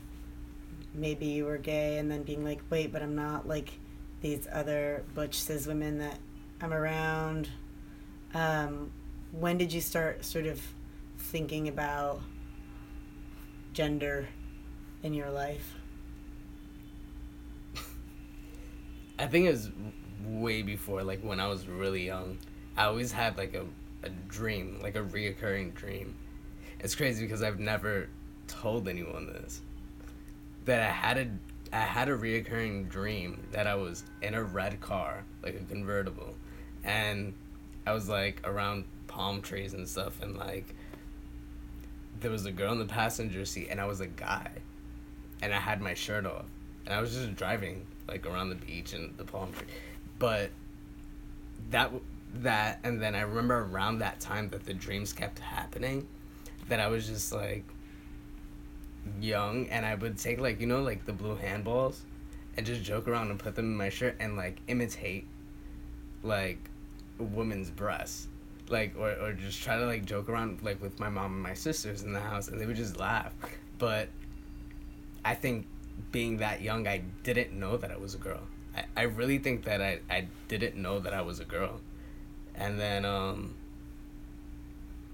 [0.94, 3.72] maybe you were gay and then being like wait but i'm not like
[4.20, 6.18] these other butch cis women that
[6.60, 7.48] i'm around
[8.34, 8.90] um,
[9.32, 10.60] when did you start sort of
[11.18, 12.20] thinking about
[13.72, 14.28] gender
[15.02, 15.74] in your life?
[19.18, 19.70] I think it was
[20.24, 22.38] way before, like when I was really young.
[22.76, 23.64] I always had like a,
[24.02, 26.14] a dream, like a reoccurring dream.
[26.80, 28.08] It's crazy because I've never
[28.48, 29.62] told anyone this.
[30.64, 31.28] That I had a
[31.72, 36.34] I had a reoccurring dream that I was in a red car, like a convertible,
[36.86, 37.34] and
[37.86, 40.74] I was like around palm trees and stuff, and like
[42.20, 44.50] there was a girl in the passenger seat, and I was a guy,
[45.42, 46.46] and I had my shirt off,
[46.86, 49.66] and I was just driving like around the beach and the palm tree,
[50.18, 50.50] but
[51.70, 51.90] that
[52.36, 56.06] that and then I remember around that time that the dreams kept happening,
[56.68, 57.64] that I was just like
[59.20, 61.98] young and I would take like you know like the blue handballs
[62.56, 65.26] and just joke around and put them in my shirt and like imitate
[66.22, 66.58] like
[67.18, 68.28] a woman's breasts
[68.68, 71.54] like or, or just try to like joke around like with my mom and my
[71.54, 73.32] sisters in the house and they would just laugh
[73.78, 74.08] but
[75.24, 75.66] I think
[76.12, 78.40] being that young, I didn't know that I was a girl.
[78.76, 81.80] I, I really think that I, I didn't know that I was a girl.
[82.54, 83.54] And then, um,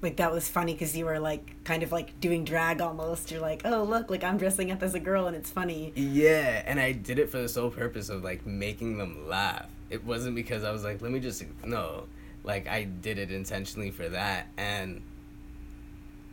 [0.00, 3.30] like that was funny because you were like kind of like doing drag almost.
[3.30, 5.92] You're like, oh look, like I'm dressing up as a girl and it's funny.
[5.94, 9.70] Yeah, and I did it for the sole purpose of like making them laugh.
[9.92, 12.04] It wasn't because I was like, let me just no,
[12.44, 14.46] like I did it intentionally for that.
[14.56, 15.02] And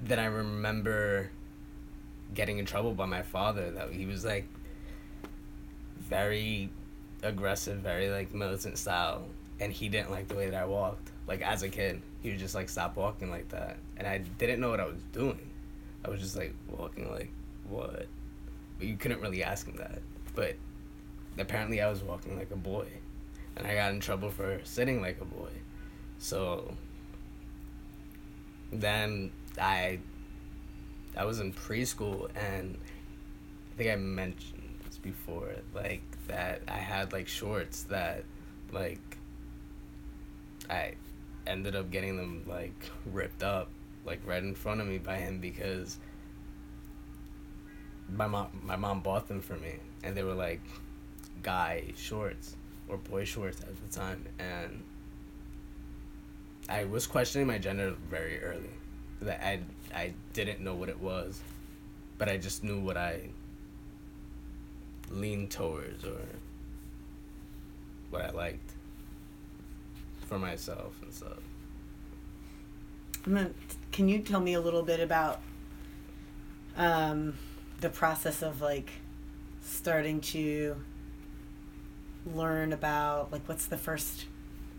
[0.02, 1.30] then I remember
[2.34, 4.46] getting in trouble by my father that he was like
[6.00, 6.70] very
[7.22, 9.28] aggressive, very like militant style,
[9.60, 11.12] and he didn't like the way that I walked.
[11.28, 14.62] Like as a kid, he would just like stop walking like that, and I didn't
[14.62, 15.50] know what I was doing.
[16.06, 17.30] I was just like walking like
[17.68, 18.08] what,
[18.78, 20.00] but you couldn't really ask him that.
[20.34, 20.56] But
[21.38, 22.88] apparently, I was walking like a boy,
[23.56, 25.50] and I got in trouble for sitting like a boy.
[26.18, 26.76] So
[28.72, 30.00] then I
[31.18, 32.78] I was in preschool and
[33.74, 38.24] I think I mentioned this before, like that I had like shorts that
[38.72, 39.18] like
[40.70, 40.94] I
[41.48, 43.70] ended up getting them like ripped up
[44.06, 45.98] like right in front of me by him because
[48.12, 50.62] my mom my mom bought them for me and they were like
[51.42, 52.56] guy shorts
[52.90, 54.84] or boy shorts at the time and
[56.68, 58.70] I was questioning my gender very early
[59.22, 59.60] that I
[59.94, 61.42] I didn't know what it was,
[62.18, 63.30] but I just knew what I
[65.10, 66.22] leaned towards or
[68.12, 68.72] what I liked
[70.28, 71.40] for myself and stuff.
[73.92, 75.42] Can you tell me a little bit about
[76.78, 77.34] um,
[77.82, 78.90] the process of like
[79.64, 80.76] starting to
[82.26, 84.26] learn about like what's the first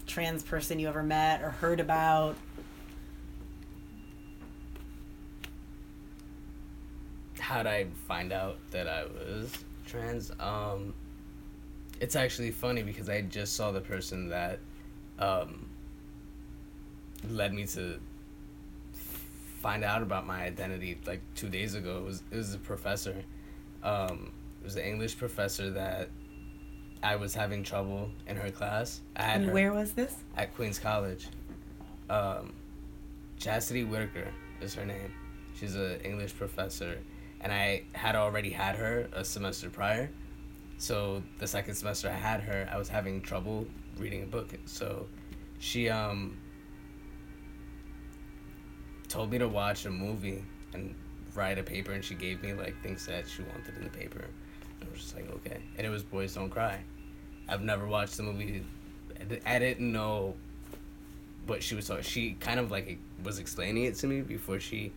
[0.06, 2.36] trans person you ever met or heard about?
[7.38, 9.52] How'd I find out that I was
[9.86, 10.30] trans?
[10.38, 10.94] Um,
[12.00, 14.58] it's actually funny because I just saw the person that
[15.18, 15.68] um,
[17.28, 18.00] led me to
[19.60, 21.98] find out about my identity like two days ago.
[21.98, 23.16] It was it was a professor.
[23.82, 26.08] Um, it was an English professor that
[27.02, 29.00] I was having trouble in her class.
[29.16, 30.14] I had And her where was this?
[30.36, 31.28] at Queens College.
[32.10, 32.52] Um,
[33.38, 34.28] Chastity Whitaker
[34.60, 35.12] is her name.
[35.54, 36.98] She's an English professor,
[37.40, 40.10] and I had already had her a semester prior.
[40.78, 43.66] So the second semester I had her, I was having trouble
[43.98, 44.50] reading a book.
[44.66, 45.06] So
[45.58, 46.36] she um
[49.08, 50.94] told me to watch a movie and
[51.34, 54.24] write a paper, and she gave me like things that she wanted in the paper.
[54.82, 55.60] I was just like, okay.
[55.76, 56.80] And it was Boys Don't Cry.
[57.48, 58.64] I've never watched the movie.
[59.44, 60.34] I didn't know
[61.46, 62.02] what she was talking.
[62.02, 64.92] She kind of like was explaining it to me before she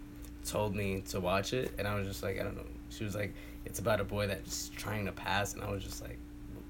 [0.46, 2.64] told me to watch it, and I was just like, I don't know.
[2.90, 3.34] She was like,
[3.66, 6.18] it's about a boy that's trying to pass, and I was just like,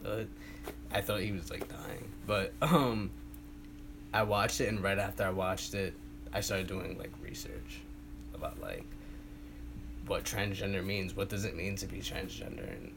[0.03, 0.27] what?
[0.91, 3.11] I thought he was like dying, but um,
[4.13, 5.93] I watched it, and right after I watched it,
[6.31, 7.81] I started doing like research
[8.33, 8.85] about like
[10.07, 11.15] what transgender means.
[11.15, 12.69] What does it mean to be transgender?
[12.69, 12.91] And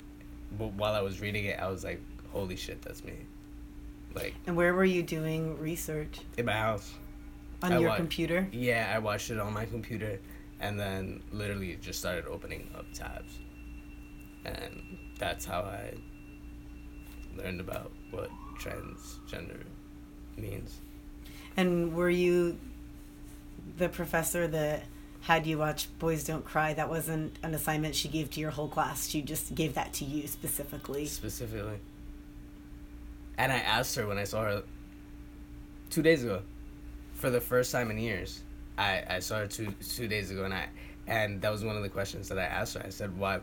[0.58, 2.00] while I was reading it, I was like,
[2.32, 3.14] holy shit, that's me.
[4.14, 6.20] Like And where were you doing research?
[6.38, 6.92] in my house.
[7.62, 8.46] On I your wa- computer?
[8.52, 10.18] Yeah, I watched it on my computer,
[10.60, 13.38] and then literally just started opening up tabs,
[14.44, 15.94] and that's how I
[17.36, 19.62] learned about what transgender
[20.36, 20.80] means.
[21.56, 22.58] And were you
[23.78, 24.84] the professor that
[25.26, 26.72] had you watch Boys Don't Cry?
[26.72, 29.08] That wasn't an assignment she gave to your whole class.
[29.08, 31.06] She just gave that to you specifically.
[31.06, 31.80] specifically.
[33.36, 34.62] And I asked her when I saw her
[35.90, 36.42] two days ago,
[37.14, 38.44] for the first time in years.
[38.78, 40.68] I, I saw her two two days ago, and I
[41.08, 42.82] and that was one of the questions that I asked her.
[42.86, 43.40] I said, "Why,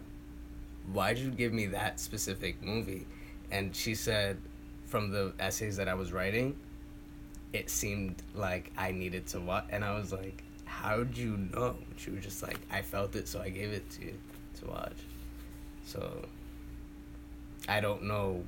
[0.94, 3.06] why'd you give me that specific movie?"
[3.52, 4.38] And she said,
[4.86, 6.56] from the essays that I was writing,
[7.52, 12.12] it seemed like I needed to watch, and I was like, "How'd you know?" She
[12.12, 14.18] was just like, "I felt it, so I gave it to you
[14.60, 14.98] to watch."
[15.86, 16.26] So
[17.68, 18.44] I don't know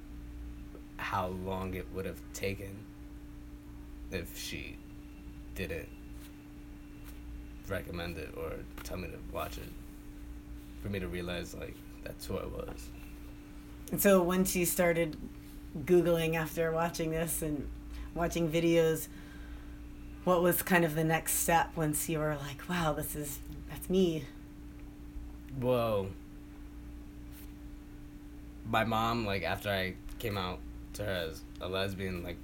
[0.98, 2.78] how long it would have taken
[4.12, 4.78] if she
[5.56, 5.90] didn't
[7.68, 9.72] recommend it or tell me to watch it
[10.82, 12.90] for me to realize like that's who I was.
[13.92, 15.18] And so once you started
[15.86, 17.68] Googling after watching this and
[18.14, 19.08] watching videos,
[20.26, 23.90] what was kind of the next step once you were like, wow, this is, that's
[23.90, 24.26] me?
[25.60, 26.08] Well,
[28.66, 30.60] my mom like after I came out
[30.94, 32.38] to her as a lesbian like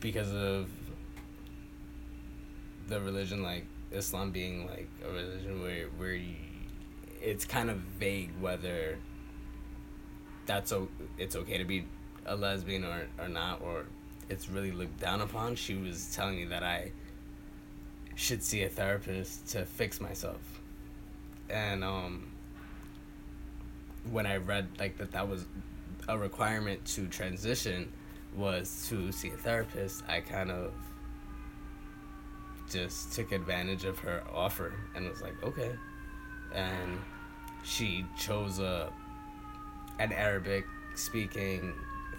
[0.00, 0.68] because of
[2.88, 6.34] the religion like Islam being like a religion where where you,
[7.22, 8.98] it's kind of vague whether
[10.46, 11.86] that's o- it's okay to be
[12.26, 13.86] a lesbian or, or not or
[14.28, 16.92] it's really looked down upon she was telling me that I
[18.14, 20.40] should see a therapist to fix myself
[21.50, 22.26] and um
[24.10, 25.44] when I read like that that was
[26.08, 27.90] a requirement to transition
[28.34, 30.72] was to see a therapist, I kind of
[32.70, 35.72] just took advantage of her offer and was like, okay.
[36.52, 36.98] And
[37.64, 38.92] she chose a
[39.98, 41.72] an Arabic speaking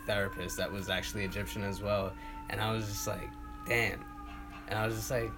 [0.08, 2.14] therapist that was actually Egyptian as well.
[2.50, 3.30] And I was just like,
[3.68, 4.04] damn.
[4.70, 5.32] And I was just like,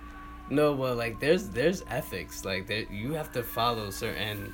[0.49, 2.45] no, well, like there's there's ethics.
[2.45, 4.53] Like there, you have to follow certain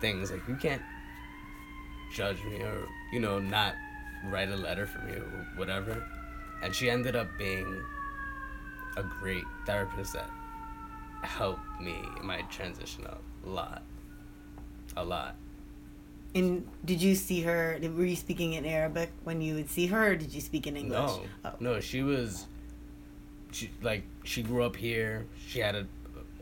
[0.00, 0.30] things.
[0.30, 0.82] Like you can't
[2.12, 3.74] judge me or you know not
[4.26, 6.06] write a letter for me or whatever.
[6.62, 7.82] And she ended up being
[8.96, 10.30] a great therapist that
[11.22, 13.82] helped me in my transition a lot,
[14.96, 15.36] a lot.
[16.34, 20.12] And did you see her, were you speaking in Arabic when you would see her,
[20.12, 20.98] or did you speak in English?
[20.98, 21.52] No, Oh.
[21.60, 22.46] no, she was,
[23.52, 25.26] she like she grew up here.
[25.46, 25.86] She had a,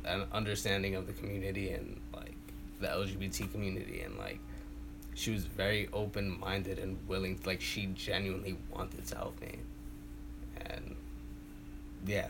[0.04, 2.36] an understanding of the community and like
[2.80, 4.38] the LGBT community and like
[5.14, 7.38] she was very open minded and willing.
[7.44, 9.56] Like she genuinely wanted to help me,
[10.66, 10.94] and
[12.06, 12.28] yeah,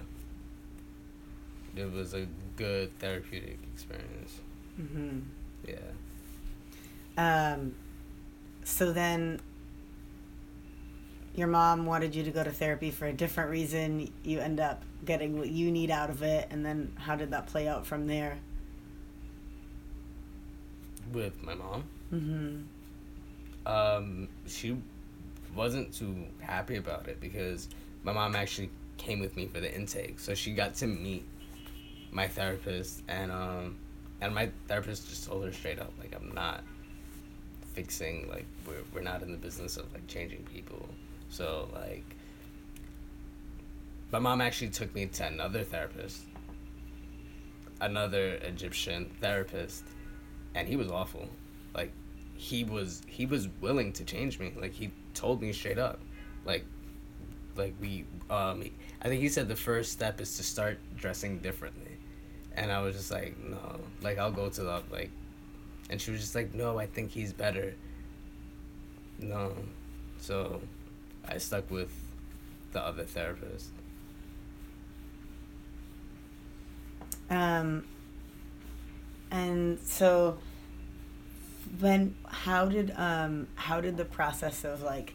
[1.76, 4.38] it was a good therapeutic experience.
[4.76, 5.18] hmm
[5.68, 5.74] Yeah.
[7.20, 7.74] Um,
[8.64, 9.40] so then
[11.34, 14.10] your mom wanted you to go to therapy for a different reason.
[14.24, 16.48] You end up getting what you need out of it.
[16.50, 18.38] And then how did that play out from there?
[21.12, 21.84] With my mom.
[22.10, 22.60] hmm
[23.66, 24.76] um, she
[25.54, 27.68] wasn't too happy about it because
[28.02, 31.24] my mom actually came with me for the intake, so she got to meet
[32.10, 33.76] my therapist, and um,
[34.20, 36.62] and my therapist just told her straight up, like, I'm not
[37.74, 40.88] fixing, like, we're, we're not in the business of, like, changing people.
[41.28, 42.04] So, like,
[44.10, 46.22] my mom actually took me to another therapist,
[47.80, 49.84] another Egyptian therapist,
[50.54, 51.28] and he was awful.
[51.74, 51.92] Like,
[52.34, 54.52] he was he was willing to change me.
[54.56, 56.00] Like, he told me straight up,
[56.44, 56.64] like,
[57.56, 58.64] like we um
[59.02, 61.96] I think he said the first step is to start dressing differently.
[62.56, 63.80] And I was just like, no.
[64.02, 65.10] Like I'll go to the like
[65.90, 67.74] and she was just like, No, I think he's better.
[69.18, 69.52] No.
[70.20, 70.62] So
[71.28, 71.92] I stuck with
[72.72, 73.70] the other therapist.
[77.28, 77.84] Um
[79.30, 80.38] and so
[81.78, 85.14] when how did um how did the process of like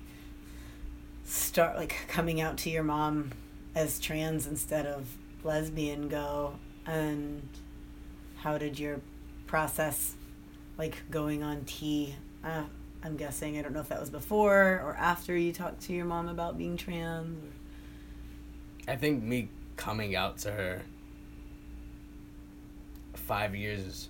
[1.25, 3.31] start like coming out to your mom
[3.73, 5.07] as trans instead of
[5.43, 6.53] lesbian go
[6.85, 7.47] and
[8.37, 9.01] how did your
[9.47, 10.15] process
[10.77, 12.63] like going on T uh,
[13.05, 13.59] I'm guessing.
[13.59, 16.57] I don't know if that was before or after you talked to your mom about
[16.57, 18.91] being trans or...
[18.91, 20.81] I think me coming out to her
[23.13, 24.09] 5 years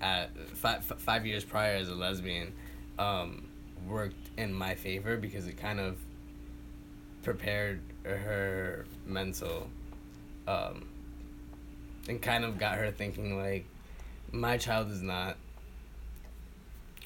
[0.00, 2.52] at five, five years prior as a lesbian
[2.98, 3.48] um,
[3.88, 5.96] worked in my favor because it kind of
[7.22, 9.68] prepared her mental
[10.46, 10.86] um,
[12.08, 13.64] and kind of got her thinking like
[14.30, 15.36] my child is not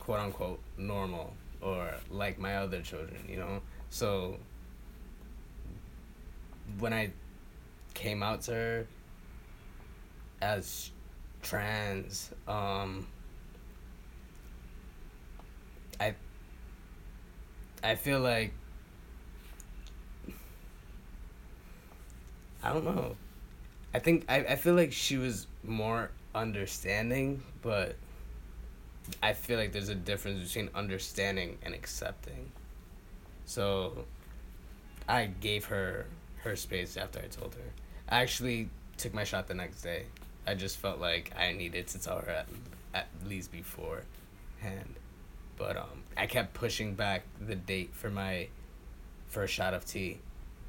[0.01, 4.37] quote unquote normal or like my other children you know so
[6.79, 7.11] when i
[7.95, 8.87] came out to her
[10.43, 10.91] as
[11.43, 13.07] trans um
[16.01, 16.15] i
[17.85, 18.53] i feel like
[22.63, 23.17] I don't know.
[23.95, 27.97] I think I, I feel like she was more understanding, but
[29.23, 32.53] I feel like there's a difference between understanding and accepting.
[33.45, 34.05] So
[35.09, 36.07] I gave her
[36.39, 37.73] her space after I told her.
[38.09, 40.05] I actually took my shot the next day.
[40.47, 42.47] I just felt like I needed to tell her at,
[42.95, 44.05] at least beforehand.
[45.57, 48.49] But um, I kept pushing back the date for my
[49.29, 50.19] first shot of T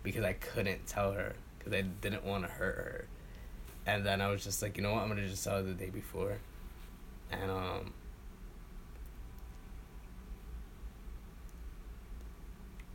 [0.03, 3.05] because I couldn't tell her because I didn't want to hurt her.
[3.85, 5.73] And then I was just like, you know what, I'm gonna just tell her the
[5.73, 6.37] day before,
[7.31, 7.93] and um.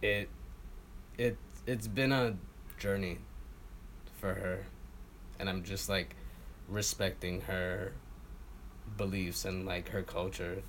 [0.03, 0.29] It,
[1.19, 1.37] it
[1.67, 2.37] it's been a
[2.79, 3.19] journey
[4.21, 4.67] for her
[5.39, 6.17] and I'm just like
[6.69, 7.93] respecting her
[8.97, 10.63] beliefs and like her culture.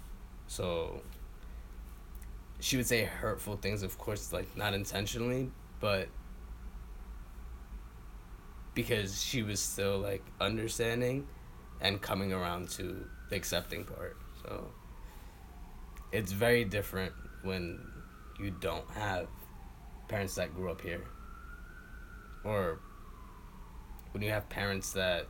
[0.48, 1.02] So
[2.60, 6.08] she would say hurtful things, of course, like not intentionally, but
[8.74, 11.28] because she was still like understanding
[11.82, 14.18] and coming around to the accepting part.
[14.44, 14.68] So
[16.12, 17.14] it's very different
[17.44, 17.80] when
[18.40, 19.28] you don't have
[20.08, 21.04] parents that grew up here.
[22.44, 22.80] Or
[24.12, 25.28] when you have parents that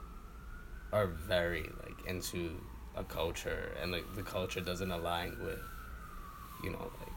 [0.94, 2.52] are very like into
[2.96, 5.60] a culture and like the culture doesn't align with
[6.64, 7.14] you know like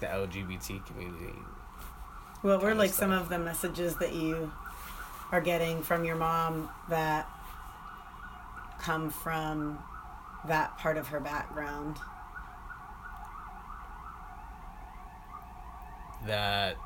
[0.00, 1.38] the LGBT community.
[2.42, 4.50] Well, what were like some of the messages that you
[5.30, 7.28] are getting from your mom that
[8.80, 9.78] come from
[10.48, 11.96] that part of her background?
[16.26, 16.76] That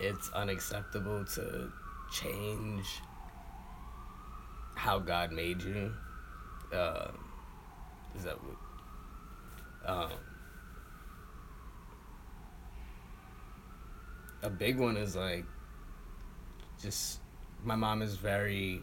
[0.00, 1.72] it's unacceptable to
[2.12, 3.00] change
[4.74, 5.92] how God made you.
[6.72, 7.08] Uh,
[8.16, 8.56] is that what?
[9.90, 10.10] Um,
[14.42, 15.44] a big one is like
[16.80, 17.20] just
[17.64, 18.82] my mom is very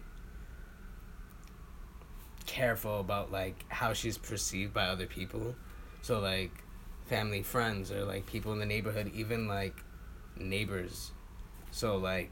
[2.45, 5.55] careful about like how she's perceived by other people.
[6.01, 6.51] So like
[7.05, 9.75] family friends or like people in the neighborhood, even like
[10.37, 11.11] neighbors.
[11.71, 12.31] So like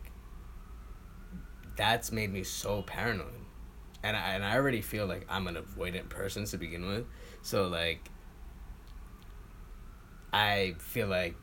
[1.76, 3.30] that's made me so paranoid.
[4.04, 7.06] And I, and I already feel like I'm an avoidant person to begin with.
[7.42, 8.10] So like
[10.32, 11.36] I feel like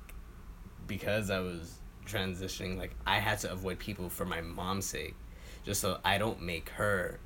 [0.86, 5.14] because I was transitioning, like I had to avoid people for my mom's sake,
[5.64, 7.20] just so I don't make her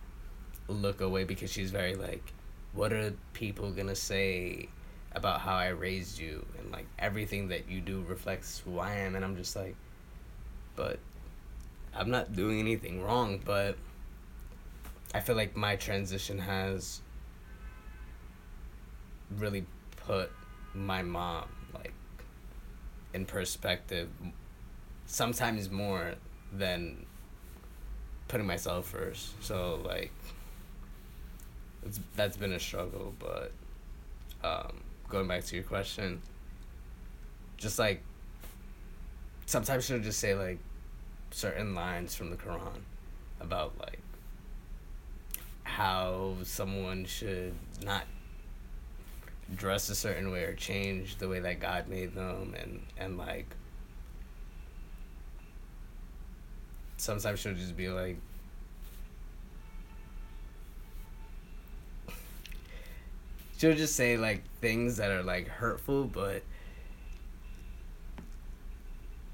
[0.68, 2.32] look away because she's very like,
[2.74, 4.68] what are people gonna say
[5.14, 9.14] about how I raised you and like everything that you do reflects who I am,
[9.14, 9.76] and I'm just like,
[10.76, 10.98] but
[11.94, 13.76] I'm not doing anything wrong, but
[15.14, 17.00] I feel like my transition has
[19.38, 19.64] really
[20.06, 20.30] put
[20.74, 21.94] my mom like
[23.12, 24.08] in perspective
[25.06, 26.14] sometimes more
[26.52, 27.06] than
[28.28, 29.42] putting myself first.
[29.42, 30.12] So like
[31.86, 33.52] it's that's been a struggle, but
[34.42, 34.80] um,
[35.14, 36.20] going back to your question,
[37.56, 38.02] just like
[39.46, 40.58] sometimes she'll just say like
[41.30, 42.80] certain lines from the Quran
[43.40, 44.00] about like
[45.62, 47.54] how someone should
[47.84, 48.02] not
[49.54, 53.46] dress a certain way or change the way that God made them and and like
[56.96, 58.16] sometimes she'll just be like
[63.56, 66.42] she'll just say like things that are like hurtful but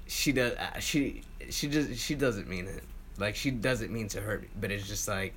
[0.07, 2.83] she does uh, she she just she doesn't mean it.
[3.17, 5.33] Like she doesn't mean to hurt but it's just like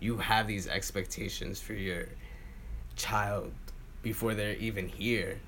[0.00, 2.08] you have these expectations for your
[2.96, 3.52] child
[4.02, 5.38] before they're even here.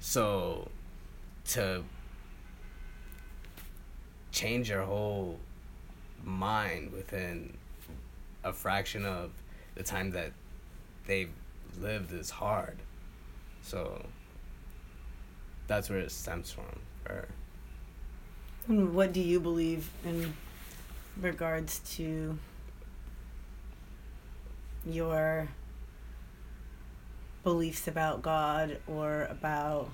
[0.00, 0.68] So
[1.46, 1.82] to
[4.32, 5.38] change your whole
[6.22, 7.56] mind within
[8.42, 9.30] a fraction of
[9.76, 10.32] the time that
[11.06, 11.30] they've
[11.80, 12.78] lived is hard.
[13.62, 14.04] So
[15.66, 16.64] that's where it stems from
[17.04, 17.28] for
[18.68, 20.34] And what do you believe in
[21.20, 22.38] regards to
[24.86, 25.48] your
[27.42, 29.90] beliefs about God or about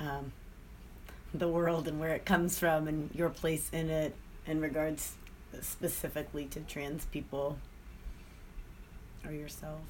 [0.00, 0.32] um,
[1.34, 4.14] the world and where it comes from and your place in it
[4.46, 5.14] in regards
[5.60, 7.58] specifically to trans people
[9.28, 9.80] or yourself?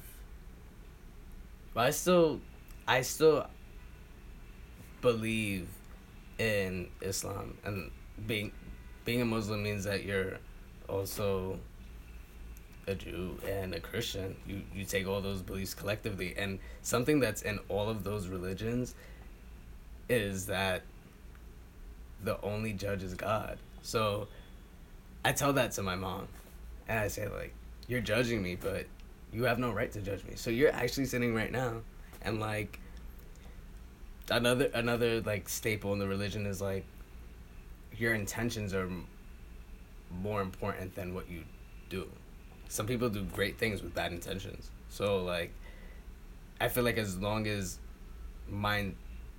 [1.73, 2.41] But I still
[2.87, 3.47] I still
[5.01, 5.67] believe
[6.37, 7.91] in Islam and
[8.27, 8.51] being
[9.05, 10.39] being a Muslim means that you're
[10.87, 11.59] also
[12.87, 14.35] a Jew and a Christian.
[14.45, 18.95] You you take all those beliefs collectively and something that's in all of those religions
[20.09, 20.81] is that
[22.23, 23.59] the only judge is God.
[23.81, 24.27] So
[25.23, 26.27] I tell that to my mom
[26.87, 27.53] and I say like
[27.87, 28.85] you're judging me but
[29.31, 30.33] you have no right to judge me.
[30.35, 31.81] So you're actually sitting right now
[32.21, 32.79] and like
[34.29, 36.85] another another like staple in the religion is like
[37.97, 38.89] your intentions are
[40.21, 41.43] more important than what you
[41.89, 42.07] do.
[42.67, 44.69] Some people do great things with bad intentions.
[44.89, 45.53] So like
[46.61, 47.79] I feel like as long as
[48.49, 48.91] my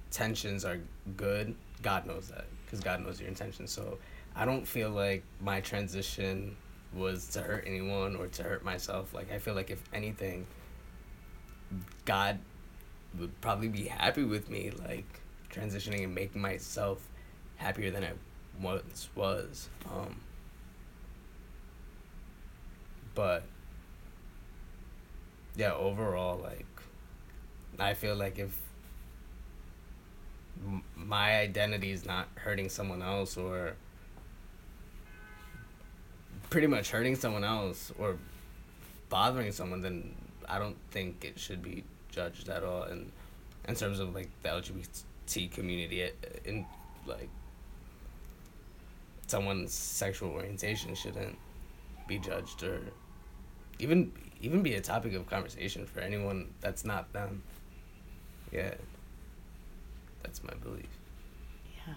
[0.09, 0.79] intentions are
[1.17, 3.73] good, God knows that cuz God knows your intentions.
[3.73, 3.99] So
[4.37, 6.57] I don't feel like my transition
[6.93, 9.15] was to hurt anyone or to hurt myself.
[9.15, 10.47] Like I feel like if anything,
[12.05, 12.39] God
[13.19, 15.21] would probably be happy with me, like
[15.53, 17.07] transitioning and making myself
[17.57, 18.13] happier than I
[18.61, 19.69] once was.
[19.91, 20.21] Um,
[23.15, 23.45] but
[25.57, 26.67] yeah, overall, like
[27.79, 28.57] I feel like if
[30.95, 33.75] my identity is not hurting someone else or
[36.51, 38.17] pretty much hurting someone else or
[39.09, 40.15] bothering someone, then
[40.49, 42.83] I don't think it should be judged at all.
[42.83, 43.11] And
[43.69, 46.67] in terms of like the LGBT community, it- in
[47.07, 47.29] like
[49.27, 51.39] someone's sexual orientation shouldn't
[52.09, 52.81] be judged or
[53.79, 57.43] even even be a topic of conversation for anyone that's not them.
[58.51, 58.75] Yeah,
[60.23, 60.89] that's my belief.
[61.87, 61.95] Yeah.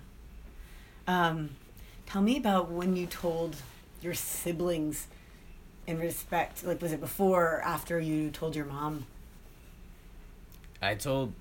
[1.08, 1.50] Um,
[2.06, 3.56] tell me about when you told
[4.04, 5.08] your siblings
[5.88, 9.06] in respect, like, was it before or after you told your mom?
[10.82, 11.34] I told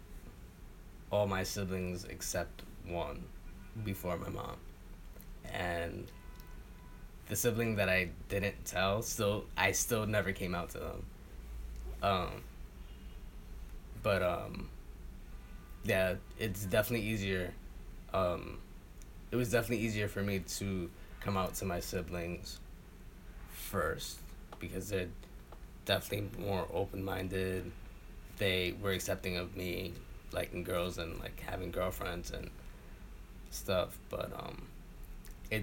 [1.10, 3.24] all my siblings except one
[3.84, 4.56] before my mom.
[5.52, 6.06] And
[7.28, 11.06] the sibling that I didn't tell, still I still never came out to them.
[12.02, 12.30] Um
[14.02, 14.68] but um
[15.84, 17.52] yeah, it's definitely easier
[18.14, 18.58] um
[19.30, 20.90] it was definitely easier for me to
[21.24, 22.58] come out to my siblings
[23.52, 24.18] first
[24.58, 25.08] because they're
[25.84, 27.70] definitely more open-minded.
[28.38, 29.92] They were accepting of me
[30.32, 32.50] liking girls and like having girlfriends and
[33.50, 34.62] stuff but um
[35.50, 35.62] it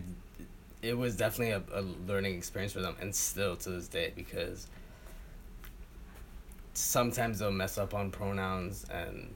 [0.81, 4.67] it was definitely a, a learning experience for them and still to this day because
[6.73, 9.29] sometimes they'll mess up on pronouns and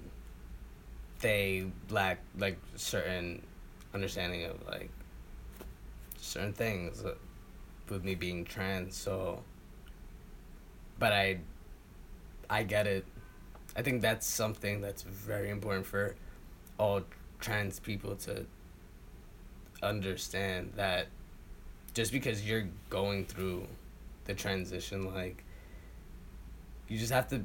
[1.19, 3.41] they lack like certain
[3.93, 4.89] understanding of like
[6.23, 7.03] certain things
[7.89, 9.43] with me being trans so
[10.97, 11.37] but i
[12.49, 13.05] i get it.
[13.75, 16.15] I think that's something that's very important for
[16.77, 17.01] all
[17.39, 18.45] trans people to
[19.81, 21.07] understand that
[21.93, 23.67] just because you're going through
[24.25, 25.43] the transition like
[26.87, 27.43] you just have to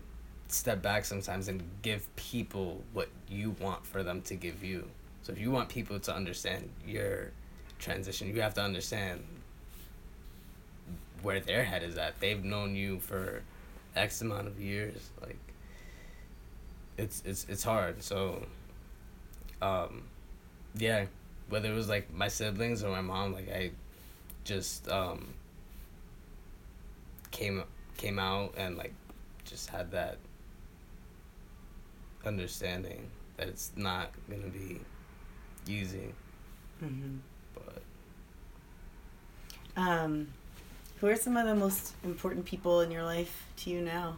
[0.48, 4.88] step back sometimes and give people what you want for them to give you.
[5.22, 7.32] So if you want people to understand your
[7.78, 8.28] transition.
[8.34, 9.24] You have to understand
[11.22, 12.20] where their head is at.
[12.20, 13.42] They've known you for
[13.96, 15.10] X amount of years.
[15.20, 15.38] Like
[16.96, 18.02] it's it's it's hard.
[18.02, 18.44] So
[19.62, 20.02] um
[20.76, 21.06] yeah,
[21.48, 23.70] whether it was like my siblings or my mom, like I
[24.44, 25.34] just um
[27.30, 27.62] came
[27.96, 28.94] came out and like
[29.44, 30.18] just had that
[32.24, 34.80] understanding that it's not gonna be
[35.66, 36.12] easy.
[36.82, 37.16] Mm-hmm.
[39.78, 40.26] Um,
[41.00, 44.16] who are some of the most important people in your life to you now?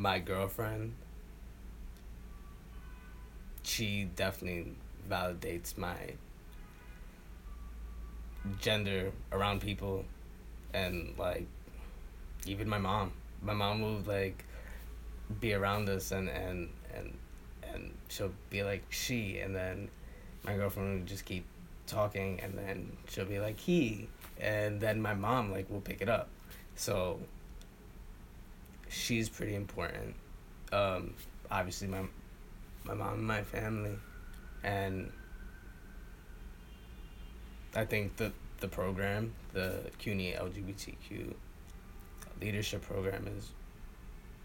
[0.00, 0.94] my girlfriend,
[3.62, 4.72] she definitely
[5.08, 6.14] validates my
[8.60, 10.04] gender around people
[10.72, 11.46] and like
[12.46, 13.12] even my mom.
[13.42, 14.44] My mom will like
[15.40, 17.16] be around us and and and
[17.62, 19.88] and she'll be like she and then
[20.44, 21.44] my girlfriend will just keep
[21.86, 24.08] talking and then she'll be like he
[24.40, 26.28] and then my mom like will pick it up.
[26.76, 27.20] So
[28.88, 30.14] she's pretty important.
[30.72, 31.14] Um,
[31.50, 32.02] obviously my
[32.84, 33.96] my mom and my family,
[34.64, 35.12] and
[37.74, 41.34] I think the the program, the CUNY LGBTQ
[42.40, 43.50] leadership program is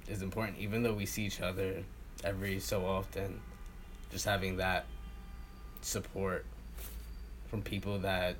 [0.07, 0.57] is important.
[0.57, 1.83] Even though we see each other
[2.23, 3.39] every so often,
[4.11, 4.85] just having that
[5.85, 6.45] support
[7.47, 8.35] from people that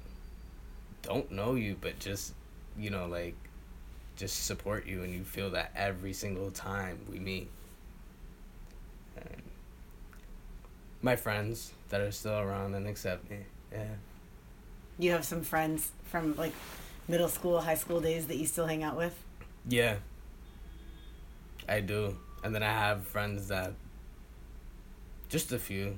[1.02, 2.34] don't know you, but just
[2.78, 3.36] you know like
[4.16, 7.50] just support you and you feel that every single time we meet.
[9.18, 9.42] And
[11.02, 13.40] my friends that are still around and accept me.
[13.72, 13.84] Yeah.
[14.98, 16.54] You have some friends from like
[17.08, 19.14] middle school, high school days that you still hang out with?
[19.68, 19.98] Yeah.
[21.68, 22.16] I do.
[22.44, 23.74] And then I have friends that
[25.28, 25.98] just a few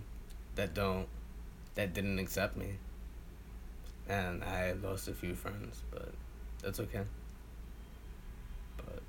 [0.56, 1.08] that don't
[1.78, 2.73] that didn't accept me.
[4.09, 6.09] And I lost a few friends, but
[6.61, 7.03] that's okay.
[8.78, 9.01] But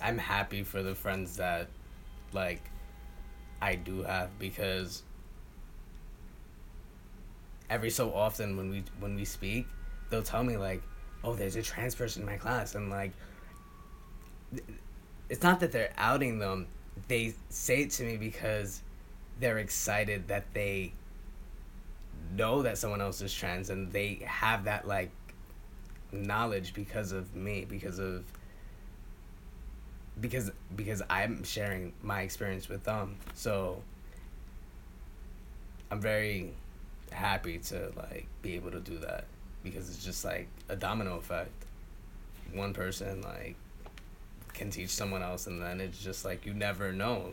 [0.00, 1.68] I'm happy for the friends that
[2.32, 2.62] like
[3.60, 5.02] I do have because
[7.70, 9.66] every so often when we when we speak,
[10.10, 10.82] they'll tell me like,
[11.24, 13.12] "Oh, there's a trans person in my class," and like,
[15.30, 16.66] it's not that they're outing them;
[17.08, 18.82] they say it to me because
[19.40, 20.92] they're excited that they
[22.36, 25.10] know that someone else is trans and they have that like
[26.12, 28.24] knowledge because of me because of
[30.20, 33.16] because because I'm sharing my experience with them.
[33.34, 33.82] So
[35.90, 36.52] I'm very
[37.10, 39.24] happy to like be able to do that
[39.62, 41.50] because it's just like a domino effect.
[42.52, 43.56] One person like
[44.52, 47.32] can teach someone else and then it's just like you never know.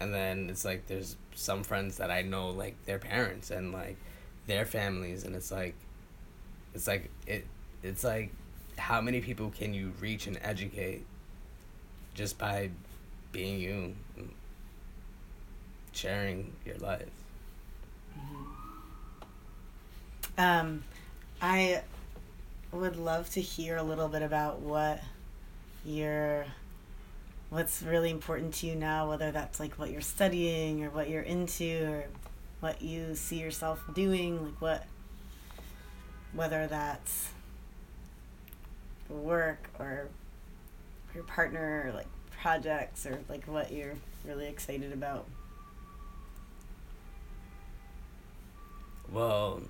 [0.00, 3.96] And then it's like there's some friends that I know like their parents and like
[4.46, 5.74] their families and it's like
[6.74, 7.46] it's like it
[7.82, 8.30] it's like
[8.76, 11.04] how many people can you reach and educate
[12.14, 12.70] just by
[13.32, 13.94] being you
[15.92, 17.08] sharing your life?
[20.36, 20.82] Um,
[21.40, 21.82] I
[22.72, 25.00] would love to hear a little bit about what
[25.84, 26.46] your
[27.54, 31.22] what's really important to you now, whether that's like what you're studying or what you're
[31.22, 32.04] into or
[32.58, 34.86] what you see yourself doing, like what
[36.32, 37.28] whether that's
[39.08, 40.08] work or
[41.14, 42.08] your partner or like
[42.42, 43.94] projects or like what you're
[44.24, 45.26] really excited about.
[49.12, 49.60] well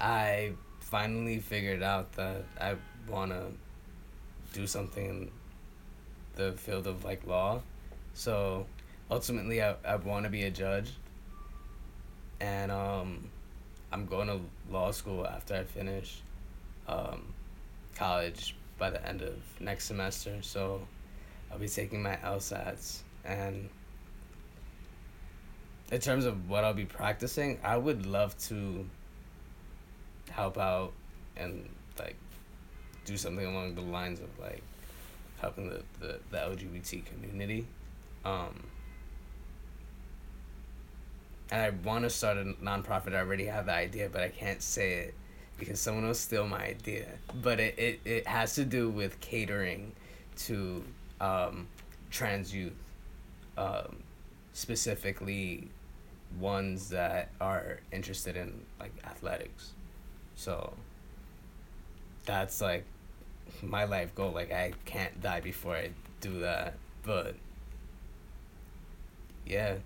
[0.00, 0.50] i
[0.80, 2.74] finally figured out that i
[3.06, 3.44] want to
[4.54, 5.30] do something in
[6.36, 7.60] the field of like law.
[8.14, 8.66] So
[9.10, 10.90] ultimately i, I want to be a judge.
[12.40, 13.30] And um,
[13.92, 16.20] i'm going to law school after i finish
[16.86, 17.32] um,
[17.94, 20.38] college by the end of next semester.
[20.42, 20.86] So
[21.50, 23.68] i'll be taking my lsats and
[25.90, 28.86] in terms of what I'll be practicing, I would love to
[30.30, 30.92] help out
[31.36, 31.68] and
[31.98, 32.16] like
[33.04, 34.62] do something along the lines of like
[35.40, 37.66] helping the, the, the LGBT community.
[38.24, 38.64] Um,
[41.50, 43.14] and I want to start a nonprofit.
[43.14, 45.14] I already have the idea, but I can't say it
[45.58, 47.06] because someone will steal my idea.
[47.42, 49.92] But it, it, it has to do with catering
[50.38, 50.82] to
[51.20, 51.68] um,
[52.10, 52.72] trans youth.
[53.56, 54.02] Um,
[54.56, 55.68] specifically
[56.40, 59.72] ones that are interested in like athletics.
[60.34, 60.72] So
[62.24, 62.84] that's like
[63.62, 64.32] my life goal.
[64.32, 65.90] Like I can't die before I
[66.20, 66.74] do that.
[67.02, 67.34] But
[69.46, 69.76] yeah,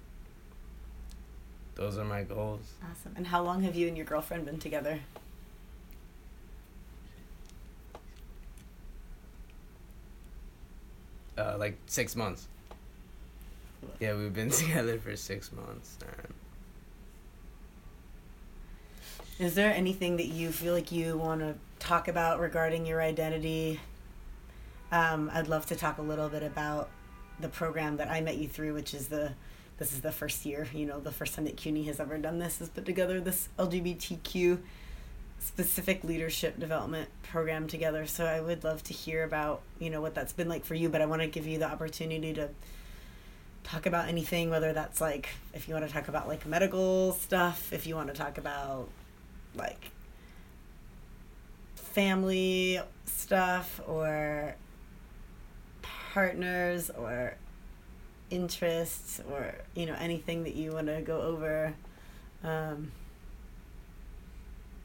[1.74, 2.72] those are my goals.
[2.82, 3.12] Awesome.
[3.16, 5.00] And how long have you and your girlfriend been together?
[11.38, 12.48] Uh, like six months.
[13.98, 15.96] Yeah, we've been together for six months.
[16.02, 16.34] Man.
[19.38, 23.80] Is there anything that you feel like you want to talk about regarding your identity?
[24.92, 26.88] Um, I'd love to talk a little bit about
[27.40, 29.32] the program that I met you through, which is the
[29.78, 32.38] this is the first year, you know, the first time that CUNY has ever done
[32.38, 34.58] this, is put together this LGBTQ
[35.38, 38.06] specific leadership development program together.
[38.06, 40.90] So I would love to hear about, you know, what that's been like for you,
[40.90, 42.50] but I want to give you the opportunity to
[43.64, 47.72] talk about anything, whether that's like if you want to talk about like medical stuff,
[47.72, 48.86] if you want to talk about
[49.54, 49.90] like
[51.92, 54.54] family stuff or
[55.82, 57.34] partners or
[58.30, 61.74] interests or you know anything that you want to go over
[62.44, 62.92] um,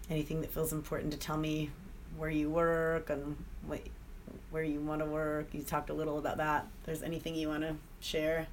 [0.10, 1.70] anything that feels important to tell me
[2.18, 3.36] where you work and
[3.68, 3.82] what
[4.52, 5.54] where you want to work.
[5.54, 6.68] You talked a little about that.
[6.80, 8.48] If there's anything you want to share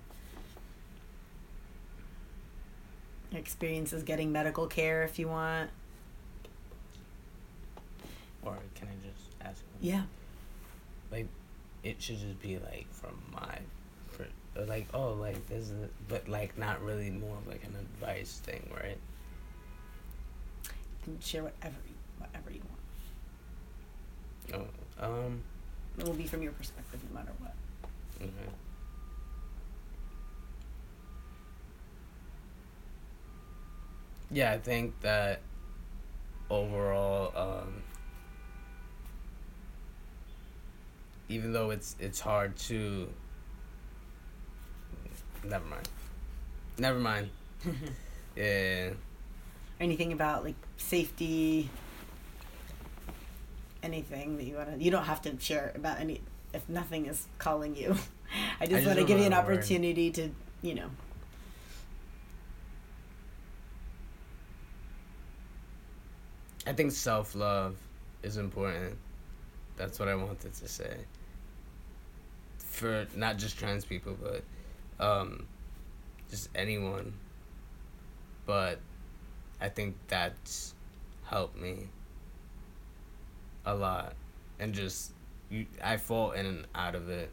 [3.34, 5.70] experiences getting medical care if you want
[8.45, 9.62] Or can I just ask?
[9.80, 10.03] yeah
[11.11, 11.28] Like,
[11.82, 13.59] it should just be like from my,
[14.16, 17.74] per- uh, like oh like this is, but like not really more of like an
[17.76, 18.99] advice thing, right?
[20.64, 22.61] you can share whatever you, whatever you
[24.53, 24.68] want
[25.01, 25.43] Oh, um,
[25.99, 27.55] it will be from your perspective no matter what
[28.20, 28.51] okay.
[34.30, 35.40] Yeah, I think that
[36.49, 37.82] overall, um,
[41.29, 43.09] even though it's it's hard to,
[45.45, 45.89] never mind,
[46.79, 47.31] never mind.
[48.37, 48.91] yeah,
[49.81, 51.68] anything about like safety?
[53.83, 56.20] Anything that you want to you don't have to share about any
[56.55, 57.97] if nothing is calling you.
[58.61, 60.31] I just, just want to give you an opportunity to
[60.62, 60.91] you know.
[66.66, 67.77] I think self love
[68.23, 68.97] is important.
[69.83, 70.97] That's what I wanted to say.
[72.57, 74.45] For not just trans people, but
[75.05, 75.45] um,
[76.30, 77.14] just anyone.
[78.47, 78.78] But
[79.61, 80.74] I think that's
[81.24, 81.89] helped me
[83.66, 84.14] a lot,
[84.61, 85.14] and just
[85.51, 87.33] you, I fall in and out of it.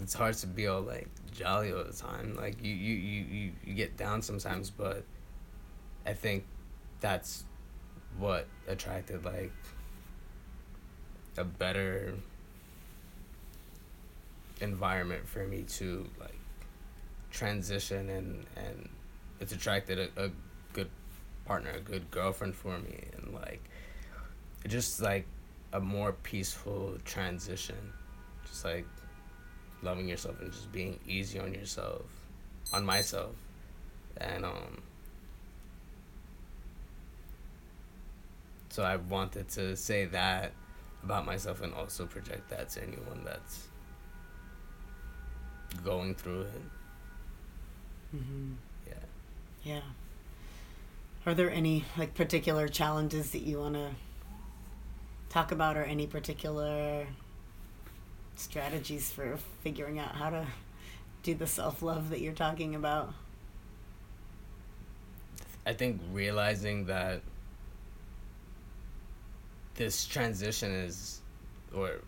[0.00, 2.34] It's hard to be all like jolly all the time.
[2.34, 5.04] Like you, you, you, you, you get down sometimes, but
[6.06, 6.46] I think
[7.00, 7.44] that's
[8.18, 9.52] what attracted like
[11.38, 12.14] a better
[14.60, 16.38] environment for me to like
[17.30, 18.88] transition and and
[19.40, 20.30] it's attracted a, a
[20.72, 20.88] good
[21.44, 23.62] partner a good girlfriend for me and like
[24.66, 25.26] just like
[25.72, 27.92] a more peaceful transition.
[28.46, 28.86] Just like
[29.82, 32.02] loving yourself and just being easy on yourself
[32.72, 33.34] on myself.
[34.16, 34.82] And um
[38.70, 40.52] so I wanted to say that
[41.06, 43.68] about myself and also project that to anyone that's
[45.84, 46.62] going through it.
[48.16, 48.52] mm-hmm.
[48.88, 48.94] Yeah.
[49.62, 49.80] yeah
[51.24, 53.90] are there any like particular challenges that you want to
[55.28, 57.06] talk about or any particular
[58.34, 60.44] strategies for figuring out how to
[61.22, 63.12] do the self-love that you're talking about
[65.64, 67.22] I think realizing that
[69.76, 71.20] this transition is,
[71.74, 72.00] or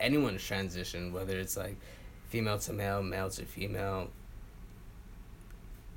[0.00, 1.76] anyone's transition, whether it's like
[2.28, 4.08] female to male, male to female,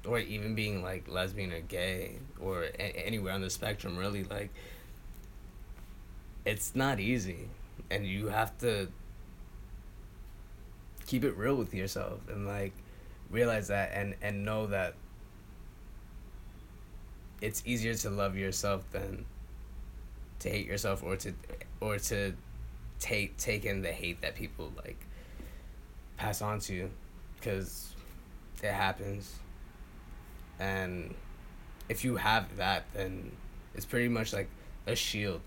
[0.06, 4.50] or even being like lesbian or gay, or a- anywhere on the spectrum, really, like,
[6.46, 7.50] it's not easy.
[7.90, 8.88] And you have to
[11.06, 12.72] keep it real with yourself and like
[13.30, 14.94] realize that and and know that
[17.42, 19.26] it's easier to love yourself than
[20.42, 21.34] to hate yourself or to
[21.80, 22.34] or to
[23.00, 25.06] take take in the hate that people like
[26.18, 26.90] pass on to you
[27.36, 27.96] because
[28.62, 29.36] it happens.
[30.60, 31.16] And
[31.92, 33.30] if you have that then
[33.76, 34.48] it's pretty much like
[34.88, 35.42] a shield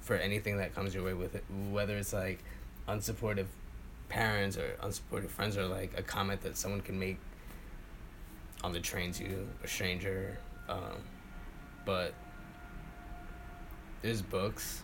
[0.00, 2.38] for anything that comes your way with it whether it's like
[2.88, 3.46] unsupportive
[4.08, 7.18] parents or unsupportive friends or like a comment that someone can make
[8.62, 10.38] on the train to a stranger
[10.68, 11.02] um,
[11.84, 12.14] but
[14.02, 14.82] there's books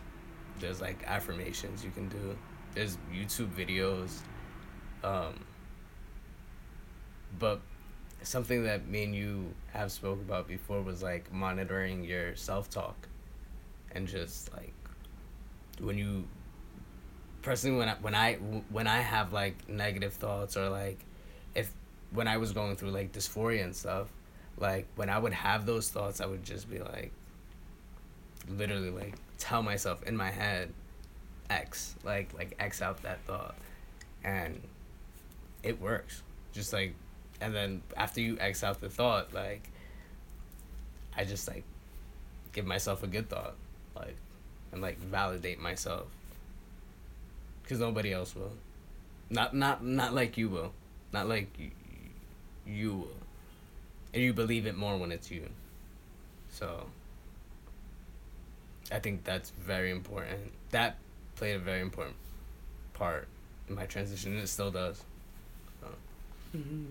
[0.59, 2.37] there's like affirmations you can do
[2.73, 4.19] there's youtube videos
[5.03, 5.33] um,
[7.37, 7.61] but
[8.21, 13.07] something that me and you have spoke about before was like monitoring your self talk,
[13.91, 14.73] and just like
[15.79, 16.27] when you
[17.41, 18.33] personally when I when I
[18.69, 21.05] when I have like negative thoughts or like
[21.55, 21.71] if
[22.11, 24.11] when I was going through like dysphoria and stuff,
[24.57, 27.13] like when I would have those thoughts, I would just be like
[28.47, 30.71] literally like tell myself in my head
[31.49, 33.55] X like like X out that thought.
[34.23, 34.61] And
[35.63, 36.21] it works.
[36.53, 36.93] Just like
[37.41, 39.69] and then after you X out the thought like
[41.17, 41.63] I just like
[42.53, 43.55] give myself a good thought
[43.95, 44.15] like
[44.71, 46.07] and like validate myself.
[47.63, 48.53] Because nobody else will.
[49.29, 50.73] Not not not like you will.
[51.11, 51.71] Not like you,
[52.65, 53.07] you will.
[54.13, 55.49] And you believe it more when it's you.
[56.49, 56.87] So
[58.91, 60.51] I think that's very important.
[60.71, 60.97] That
[61.35, 62.15] played a very important
[62.93, 63.27] part
[63.67, 65.03] in my transition, and it still does.
[65.81, 65.87] So.
[66.57, 66.85] Mm-hmm.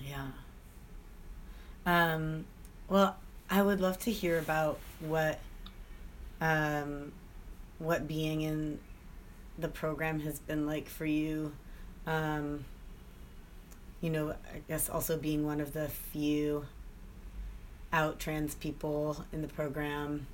[0.00, 0.28] Yeah.
[1.86, 2.44] Um,
[2.88, 3.16] well,
[3.50, 5.40] I would love to hear about what,
[6.40, 7.12] um,
[7.78, 8.78] what being in
[9.58, 11.52] the program has been like for you.
[12.06, 12.64] Um,
[14.00, 16.66] you know, I guess also being one of the few
[17.92, 20.26] out trans people in the program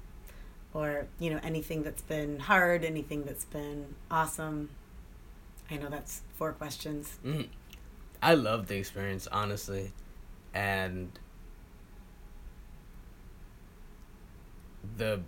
[0.73, 4.71] or you know anything that's been hard anything that's been awesome.
[5.71, 7.19] I know that's four questions.
[7.25, 7.49] Mm.
[8.23, 9.93] i love the experience honestly.
[10.53, 11.19] And
[14.97, 15.21] the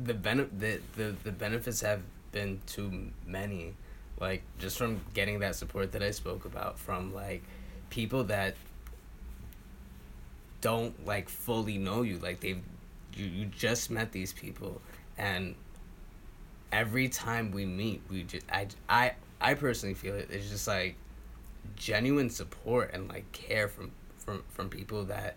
[0.00, 3.74] the, bene- the, the the benefits have been too many.
[4.20, 7.42] Like just from getting that support that i spoke about from like
[7.88, 8.56] people that
[10.60, 12.18] don't like fully know you.
[12.18, 12.62] Like they've
[13.14, 14.80] you, you just met these people
[15.16, 15.54] and
[16.70, 20.94] every time we meet we just i i i personally feel it it's just like
[21.76, 25.36] genuine support and like care from from from people that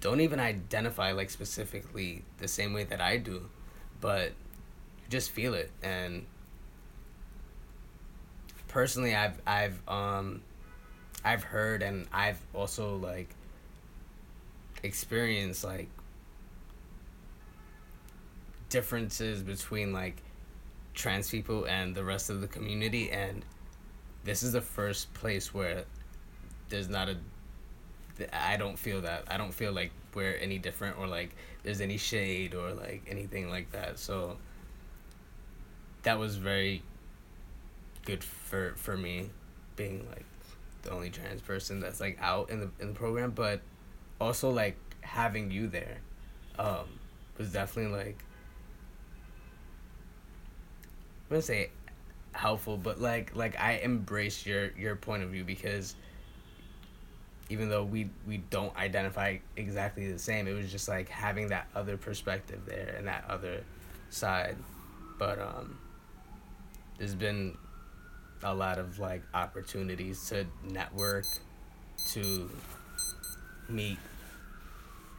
[0.00, 3.48] don't even identify like specifically the same way that i do
[4.00, 5.70] but you just feel it.
[5.82, 6.24] And
[8.68, 10.42] personally i've i've um
[11.24, 13.34] i've heard and i've also like
[14.82, 15.88] experience like
[18.68, 20.22] differences between like
[20.94, 23.44] trans people and the rest of the community and
[24.24, 25.84] this is the first place where
[26.68, 27.16] there's not a
[28.32, 29.24] I don't feel that.
[29.28, 33.48] I don't feel like we're any different or like there's any shade or like anything
[33.48, 33.98] like that.
[33.98, 34.36] So
[36.02, 36.82] that was very
[38.04, 39.30] good for for me
[39.76, 40.24] being like
[40.82, 43.60] the only trans person that's like out in the in the program, but
[44.20, 45.98] also like having you there
[46.58, 46.86] um
[47.38, 48.24] was definitely like
[51.28, 51.70] I'm gonna say
[52.32, 55.94] helpful, but like like I embrace your your point of view because
[57.50, 61.68] even though we we don't identify exactly the same, it was just like having that
[61.74, 63.62] other perspective there and that other
[64.10, 64.56] side.
[65.18, 65.78] But um
[66.98, 67.56] there's been
[68.42, 71.26] a lot of like opportunities to network
[72.08, 72.50] to
[73.68, 73.98] meet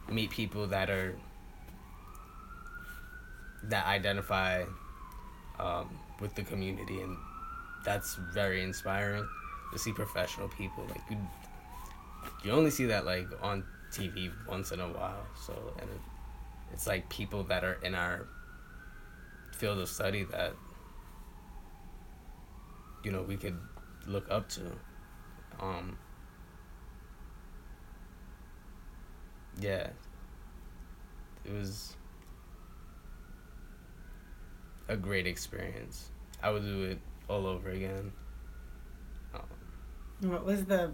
[0.08, 1.14] meet people that are
[3.64, 4.64] that identify
[5.58, 7.16] um, with the community and
[7.84, 9.26] that's very inspiring
[9.72, 11.16] to see professional people like you
[12.44, 16.00] you only see that like on TV once in a while so and it,
[16.72, 18.26] it's like people that are in our
[19.52, 20.54] field of study that
[23.04, 23.58] you know we could
[24.06, 24.62] look up to
[25.60, 25.96] um
[29.58, 29.88] yeah,
[31.44, 31.96] it was
[34.88, 36.10] a great experience.
[36.42, 36.98] I would do it
[37.28, 38.12] all over again.
[39.34, 40.92] Um, what was the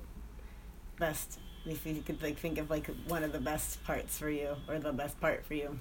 [0.98, 1.38] best?
[1.64, 4.78] If you could like think of like one of the best parts for you, or
[4.78, 5.80] the best part for you.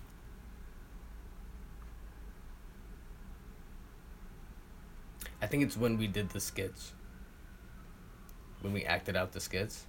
[5.42, 6.94] I think it's when we did the skits.
[8.62, 9.86] When we acted out the skits.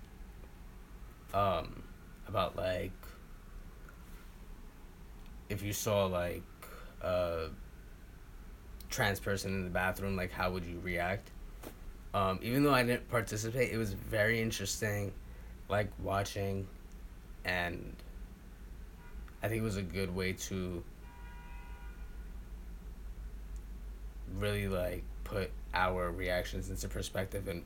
[1.32, 1.82] Um,
[2.28, 2.92] about like
[5.48, 6.42] if you saw like
[7.02, 7.48] a
[8.90, 11.30] trans person in the bathroom, like how would you react?
[12.14, 15.12] Um, even though I didn't participate, it was very interesting,
[15.68, 16.66] like watching,
[17.44, 17.94] and
[19.42, 20.82] I think it was a good way to
[24.38, 27.62] really like put our reactions into perspective and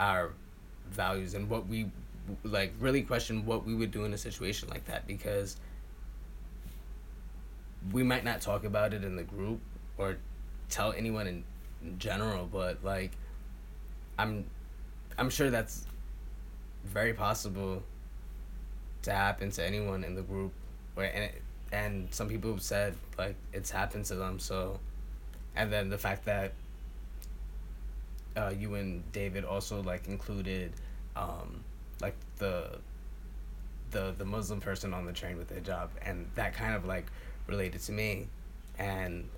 [0.00, 0.32] our
[0.90, 1.90] values and what we
[2.44, 5.56] like really question what we would do in a situation like that because
[7.92, 9.60] we might not talk about it in the group
[9.96, 10.16] or
[10.68, 11.44] tell anyone in,
[11.82, 13.12] in general but like
[14.18, 14.44] i'm
[15.18, 15.86] I'm sure that's
[16.84, 17.82] very possible
[19.02, 20.52] to happen to anyone in the group,
[20.94, 24.38] where and it, and some people have said like it's happened to them.
[24.38, 24.78] So,
[25.54, 26.52] and then the fact that
[28.36, 30.72] uh, you and David also like included,
[31.14, 31.64] um,
[32.38, 32.78] the
[33.90, 37.06] the the Muslim person on the train with their job, and that kind of like
[37.46, 38.28] related to me,
[38.78, 39.28] and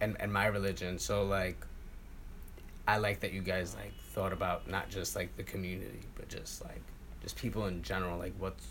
[0.00, 0.98] and and my religion.
[0.98, 1.56] So like,
[2.88, 6.64] I like that you guys like thought about not just like the community, but just
[6.64, 6.82] like
[7.22, 8.18] just people in general.
[8.18, 8.66] Like what's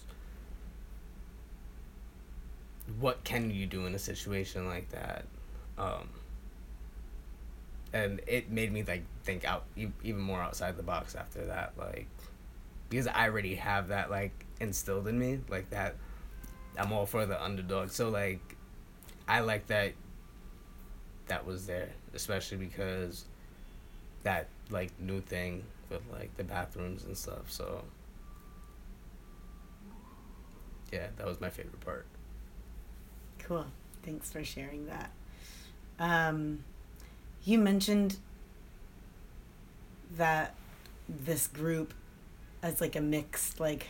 [3.00, 5.26] what can you do in a situation like that?
[5.78, 6.10] Um,
[7.94, 12.08] and it made me like think out even more outside the box after that, like
[12.90, 15.96] because I already have that like instilled in me, like that.
[16.78, 18.56] I'm all for the underdog, so like
[19.28, 19.94] I like that.
[21.28, 23.26] That was there, especially because
[24.24, 27.50] that like new thing with like the bathrooms and stuff.
[27.52, 27.84] So
[30.92, 32.06] yeah, that was my favorite part.
[33.40, 33.66] Cool.
[34.04, 35.12] Thanks for sharing that.
[36.00, 36.64] Um,
[37.44, 38.18] you mentioned
[40.18, 40.56] that
[41.08, 41.94] this group
[42.66, 43.86] as like a mixed like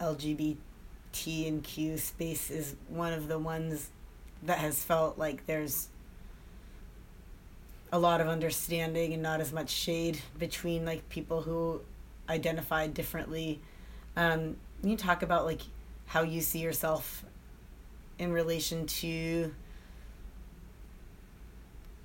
[0.00, 0.56] LGBT
[1.46, 3.90] and Q space is one of the ones
[4.42, 5.88] that has felt like there's
[7.92, 11.80] a lot of understanding and not as much shade between like people who
[12.28, 13.60] identify differently.
[14.16, 15.60] Um, you talk about like
[16.06, 17.24] how you see yourself
[18.18, 19.54] in relation to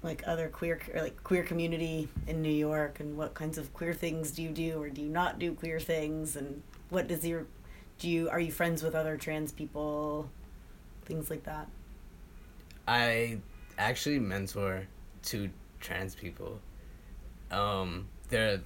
[0.01, 3.93] like other queer or like queer community in New York and what kinds of queer
[3.93, 7.45] things do you do or do you not do queer things and what does your
[7.97, 10.29] do you are you friends with other trans people
[11.05, 11.67] things like that
[12.89, 13.37] I
[13.77, 14.87] actually mentor
[15.21, 16.59] two trans people.
[17.51, 18.61] Um, they're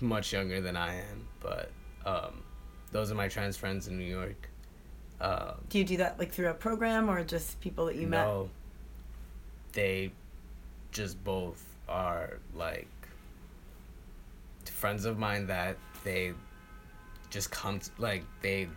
[0.00, 1.70] much younger than I am, but
[2.06, 2.42] um,
[2.90, 4.48] those are my trans friends in New York.
[5.20, 8.24] Uh, do you do that like through a program or just people that you met
[8.24, 8.48] no,
[9.72, 10.12] they
[10.92, 12.88] just both are like
[14.64, 16.32] friends of mine that they
[17.30, 18.68] just come t like they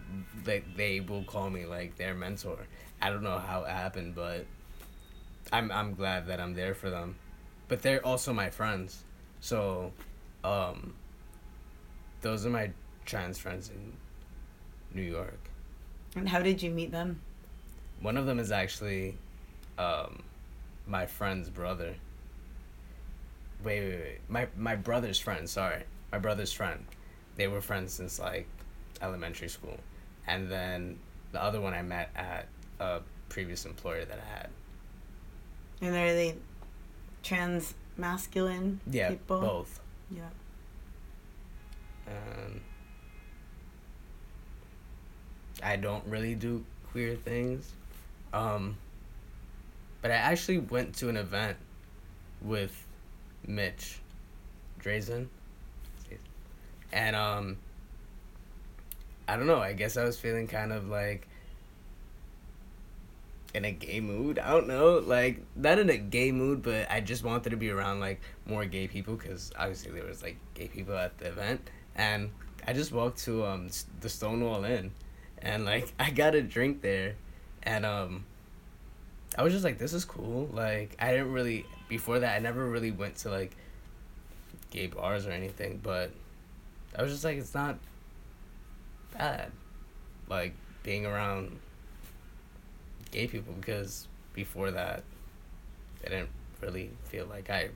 [0.43, 2.57] they they will call me like their mentor.
[3.01, 4.45] I don't know how it happened, but
[5.51, 7.15] I'm I'm glad that I'm there for them.
[7.67, 9.03] But they're also my friends.
[9.41, 9.91] So
[10.43, 10.93] um
[12.21, 12.71] those are my
[13.05, 13.93] trans friends in
[14.93, 15.39] New York.
[16.15, 17.19] and how did you meet them
[18.01, 19.17] One of them is actually
[19.77, 20.23] um,
[20.87, 21.95] my friend's brother.
[23.63, 24.19] Wait, wait, wait.
[24.29, 25.49] My my brother's friend.
[25.49, 26.85] Sorry, my brother's friend.
[27.35, 28.47] They were friends since like
[29.01, 29.77] elementary school,
[30.27, 30.99] and then
[31.31, 32.47] the other one I met at
[32.79, 34.49] a previous employer that I had.
[35.81, 36.35] and are they
[37.23, 39.79] trans masculine Yeah, people both.
[40.11, 40.29] yeah
[42.07, 42.61] Um,
[45.63, 47.71] I don't really do queer things.
[48.33, 48.77] Um,
[50.05, 51.57] but I actually went to an event
[52.39, 52.85] with
[53.47, 53.97] Mitch
[54.79, 55.29] Drazen.
[56.93, 57.57] And um
[59.27, 61.27] I don't know, I guess I was feeling kind of like
[63.55, 64.37] in a gay mood.
[64.37, 67.71] I don't know, like not in a gay mood, but I just wanted to be
[67.71, 71.67] around like more gay people because obviously there was like gay people at the event,
[71.95, 72.29] and
[72.67, 73.69] I just walked to um
[74.01, 74.91] the Stonewall Inn,
[75.39, 77.15] and like I got a drink there,
[77.63, 78.25] and um
[79.37, 80.49] I was just like this is cool.
[80.53, 83.51] Like I didn't really before that I never really went to like
[84.69, 86.11] gay bars or anything, but
[86.97, 87.77] I was just like it's not
[89.17, 89.51] bad,
[90.29, 91.59] like being around
[93.11, 95.03] gay people because before that
[96.05, 96.29] I didn't
[96.61, 97.69] really feel like I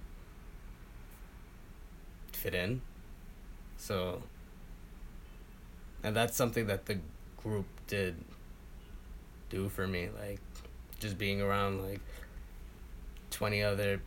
[2.32, 2.82] fit in.
[3.78, 4.24] So
[6.03, 6.99] and that's something that the
[7.38, 8.16] group did
[9.49, 10.39] do for me like
[11.00, 12.02] just being around like
[13.32, 14.02] 20 other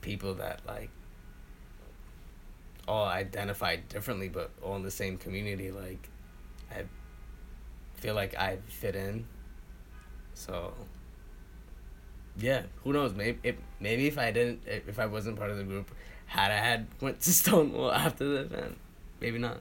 [0.00, 0.90] people that like
[2.88, 6.08] all identified differently but all in the same community like
[6.70, 6.84] I
[7.94, 9.26] feel like I fit in.
[10.34, 10.72] So
[12.36, 13.14] yeah who knows?
[13.14, 15.90] Maybe if maybe if I didn't if I wasn't part of the group
[16.26, 18.78] had I had went to Stonewall after the event
[19.20, 19.58] maybe not.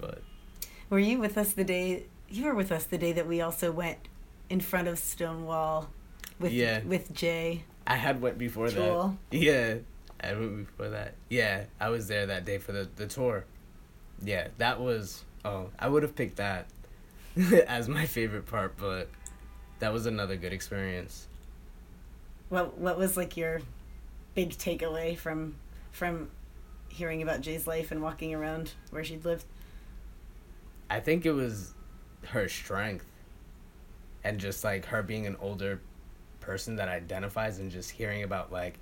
[0.00, 0.22] But
[0.88, 3.70] Were you with us the day you were with us the day that we also
[3.70, 3.98] went
[4.50, 5.88] in front of Stonewall
[6.38, 6.80] with Yeah.
[6.84, 7.64] with Jay?
[7.86, 9.14] I had went before that.
[9.30, 9.76] Yeah,
[10.20, 11.14] I went before that.
[11.30, 13.44] Yeah, I was there that day for the the tour.
[14.22, 15.24] Yeah, that was.
[15.44, 16.66] Oh, I would have picked that
[17.66, 19.08] as my favorite part, but
[19.78, 21.26] that was another good experience.
[22.50, 23.62] What what was like your
[24.34, 25.54] big takeaway from
[25.92, 26.30] from
[26.88, 29.44] hearing about Jay's life and walking around where she'd lived?
[30.90, 31.72] I think it was
[32.28, 33.06] her strength
[34.24, 35.80] and just like her being an older
[36.40, 38.78] person that identifies and just hearing about like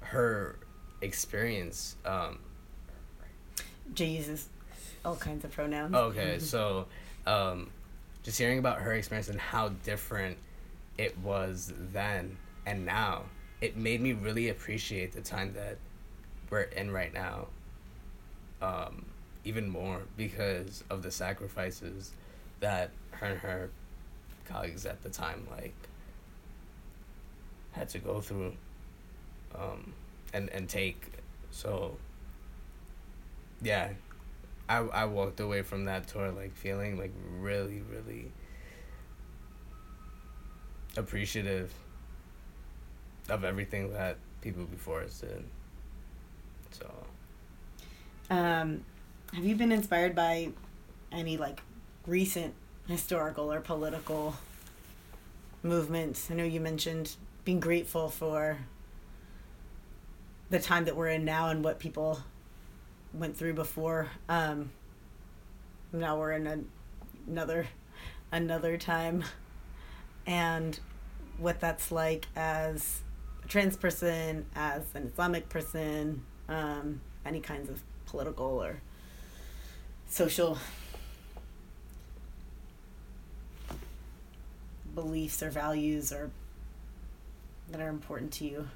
[0.00, 0.56] her
[1.00, 2.38] experience um
[3.96, 4.48] uses
[5.04, 5.94] all kinds of pronouns.
[5.94, 6.86] okay so
[7.26, 7.70] um
[8.22, 10.36] just hearing about her experience and how different
[10.98, 13.22] it was then and now
[13.60, 15.76] it made me really appreciate the time that
[16.50, 17.46] we're in right now
[18.60, 19.04] um
[19.44, 22.12] even more because of the sacrifices
[22.60, 23.70] that her and her
[24.48, 25.74] colleagues at the time like
[27.72, 28.54] had to go through
[29.54, 29.92] um
[30.32, 31.12] and and take
[31.50, 31.96] so
[33.62, 33.90] yeah.
[34.68, 38.32] I i walked away from that tour like feeling like really really
[40.96, 41.72] appreciative
[43.28, 45.44] of everything that people before us did
[46.70, 46.90] so.
[48.30, 48.84] Um,
[49.32, 50.50] have you been inspired by
[51.12, 51.60] any like
[52.06, 52.54] recent
[52.88, 54.36] historical or political
[55.62, 56.30] movements?
[56.30, 58.58] I know you mentioned being grateful for
[60.50, 62.20] the time that we're in now and what people
[63.12, 64.08] went through before.
[64.28, 64.70] Um,
[65.92, 66.58] now we're in a,
[67.28, 67.66] another
[68.32, 69.24] another time,
[70.26, 70.78] and
[71.38, 73.00] what that's like as
[73.44, 78.80] a trans person, as an Islamic person, um, any kinds of political or
[80.08, 80.58] social
[84.96, 86.30] beliefs or values or
[87.70, 88.68] that are important to you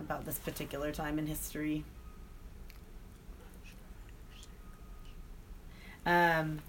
[0.00, 1.84] about this particular time in history.
[6.04, 6.60] Um,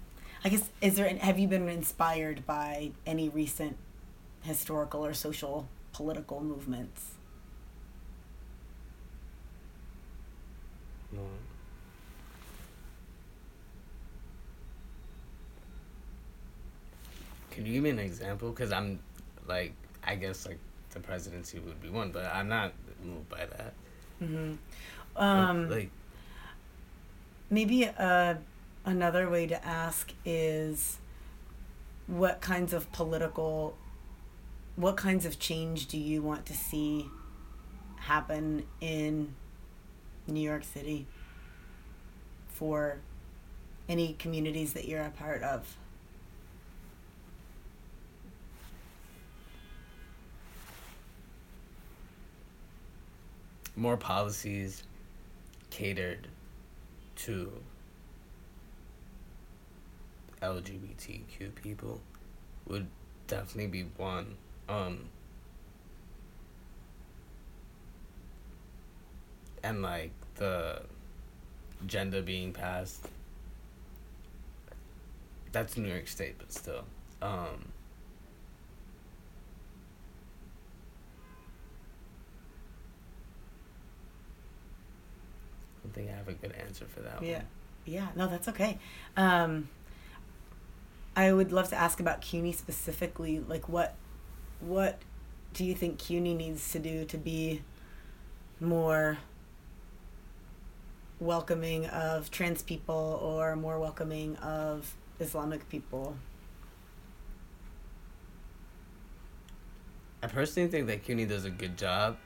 [0.44, 3.76] I guess is there have you been inspired by any recent
[4.42, 7.12] historical or social political movements?
[11.12, 11.47] no.
[17.58, 18.50] Can you give me an example?
[18.50, 19.00] Because I'm
[19.48, 19.72] like,
[20.04, 22.72] I guess like the presidency would be one, but I'm not
[23.04, 23.72] moved by that.
[24.22, 24.52] Mm-hmm.
[25.16, 25.90] Um, like,
[27.50, 28.34] maybe uh,
[28.84, 30.98] another way to ask is
[32.06, 33.76] what kinds of political
[34.76, 37.10] what kinds of change do you want to see
[37.96, 39.34] happen in
[40.28, 41.06] New York City
[42.46, 43.00] for
[43.88, 45.76] any communities that you're a part of?
[53.78, 54.82] More policies
[55.70, 56.26] catered
[57.14, 57.52] to
[60.42, 62.00] LGBTQ people
[62.66, 62.88] would
[63.28, 64.34] definitely be one.
[64.68, 65.04] Um,
[69.62, 70.82] and like the
[71.86, 73.06] GENDA being passed.
[75.52, 76.84] That's New York State, but still.
[77.22, 77.68] Um,
[85.98, 87.38] think I have a good answer for that Yeah.
[87.38, 87.46] one.
[87.84, 88.78] Yeah, no, that's okay.
[89.16, 89.68] Um,
[91.16, 93.40] I would love to ask about CUNY specifically.
[93.40, 93.94] Like, what,
[94.60, 95.00] what
[95.54, 97.62] do you think CUNY needs to do to be
[98.60, 99.18] more
[101.18, 106.16] welcoming of trans people or more welcoming of Islamic people?
[110.22, 112.16] I personally think that CUNY does a good job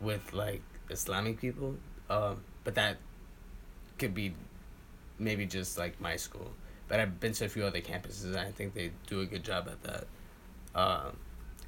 [0.00, 1.76] with like Islamic people,
[2.08, 2.98] um, but that
[3.96, 4.34] could be
[5.18, 6.50] maybe just like my school.
[6.86, 9.42] But I've been to a few other campuses, and I think they do a good
[9.42, 10.06] job at that.
[10.74, 11.16] Um,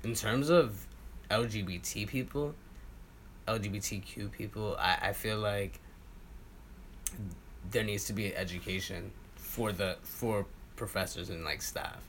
[0.05, 0.87] in terms of
[1.31, 2.55] LGBT people,
[3.49, 5.81] LGBTQ people, I, I feel like
[7.71, 10.45] there needs to be education for the for
[10.77, 12.03] professors and like staff.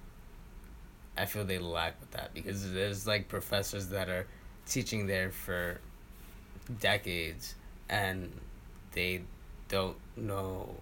[1.17, 4.27] I feel they lack with that because there's like professors that are
[4.65, 5.79] teaching there for
[6.81, 7.55] decades
[7.87, 8.29] and
[8.93, 9.21] they
[9.67, 10.75] don't know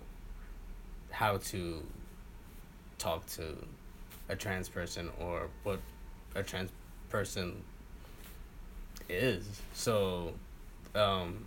[1.11, 1.84] how to
[2.98, 3.56] talk to
[4.27, 5.80] a trans person or what
[6.36, 6.72] a trans
[7.10, 7.64] person
[9.07, 9.61] is.
[9.73, 10.34] So
[10.95, 11.45] um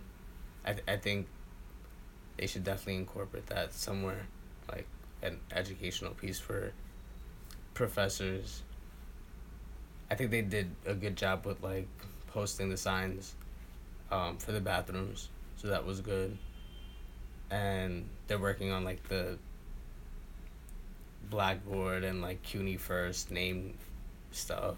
[0.65, 1.27] I th- I think
[2.37, 4.27] they should definitely incorporate that somewhere
[4.69, 4.87] like
[5.21, 6.71] an educational piece for
[7.73, 8.63] professors
[10.09, 11.87] I think they did a good job with like
[12.27, 13.33] posting the signs
[14.11, 16.37] um, for the bathrooms, so that was good.
[17.51, 19.37] And they're working on like the
[21.29, 23.77] blackboard and like CUNYfirst name
[24.31, 24.75] stuff.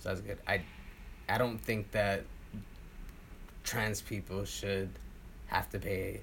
[0.00, 0.38] So that's good.
[0.46, 0.62] I
[1.28, 2.24] I don't think that
[3.64, 4.90] trans people should
[5.46, 6.22] have to pay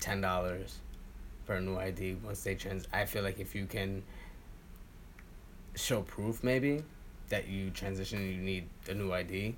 [0.00, 0.78] ten dollars
[1.44, 2.86] for a new ID once they trans.
[2.92, 4.02] I feel like if you can
[5.74, 6.82] show proof, maybe
[7.30, 9.54] that you transition, you need a new ID.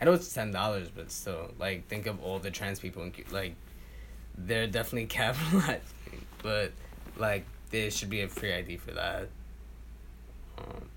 [0.00, 3.12] I know it's ten dollars, but still, like, think of all the trans people in
[3.30, 3.54] like,
[4.36, 5.80] they're definitely capitalizing,
[6.42, 6.72] but
[7.16, 9.28] like, there should be a free ID for that.
[10.58, 10.88] Um,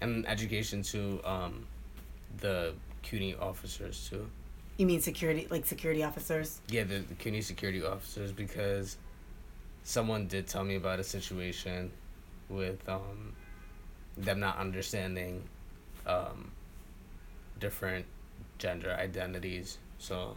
[0.00, 1.66] and education to um,
[2.38, 4.28] the CUNY officers too.
[4.76, 6.60] You mean security, like security officers?
[6.68, 8.96] Yeah, the, the CUNY security officers because
[9.84, 11.90] someone did tell me about a situation
[12.48, 13.32] with um,
[14.16, 15.42] them not understanding
[16.06, 16.50] um,
[17.60, 18.04] different
[18.58, 19.78] gender identities.
[19.98, 20.36] So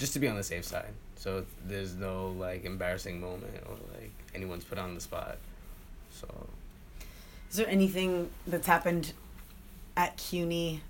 [0.00, 0.92] just to be on the safe side.
[1.16, 5.36] So there's no like embarrassing moment or like anyone's put on the spot.
[6.10, 6.26] So
[7.50, 9.12] Is there anything that's happened
[9.96, 10.82] at CUNY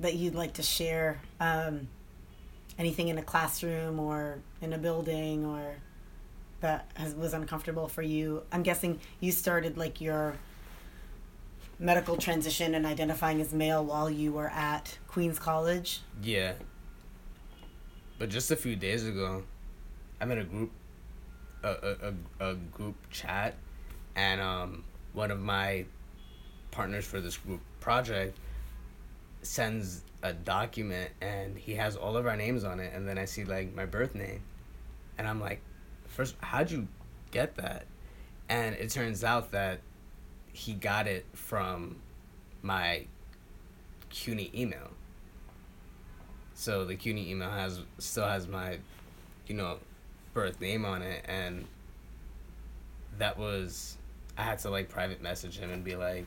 [0.00, 1.20] that you'd like to share?
[1.38, 1.88] Um,
[2.78, 5.74] anything in a classroom or in a building or
[6.60, 8.42] that has, was uncomfortable for you?
[8.50, 10.36] I'm guessing you started like your
[11.78, 16.00] medical transition and identifying as male while you were at Queens College.
[16.22, 16.52] Yeah.
[18.20, 19.42] But just a few days ago,
[20.20, 20.70] I'm in a group,
[21.62, 22.14] a a,
[22.44, 23.54] a, a group chat,
[24.14, 24.84] and um,
[25.14, 25.86] one of my
[26.70, 28.36] partners for this group project
[29.40, 33.24] sends a document, and he has all of our names on it, and then I
[33.24, 34.42] see like my birth name,
[35.16, 35.62] and I'm like,
[36.06, 36.88] first, how'd you
[37.30, 37.86] get that?
[38.50, 39.80] And it turns out that
[40.52, 41.96] he got it from
[42.60, 43.06] my
[44.10, 44.89] CUNY email.
[46.60, 48.76] So the CUNY email has still has my,
[49.46, 49.78] you know,
[50.34, 51.64] birth name on it, and
[53.16, 53.96] that was
[54.36, 56.26] I had to like private message him and be like,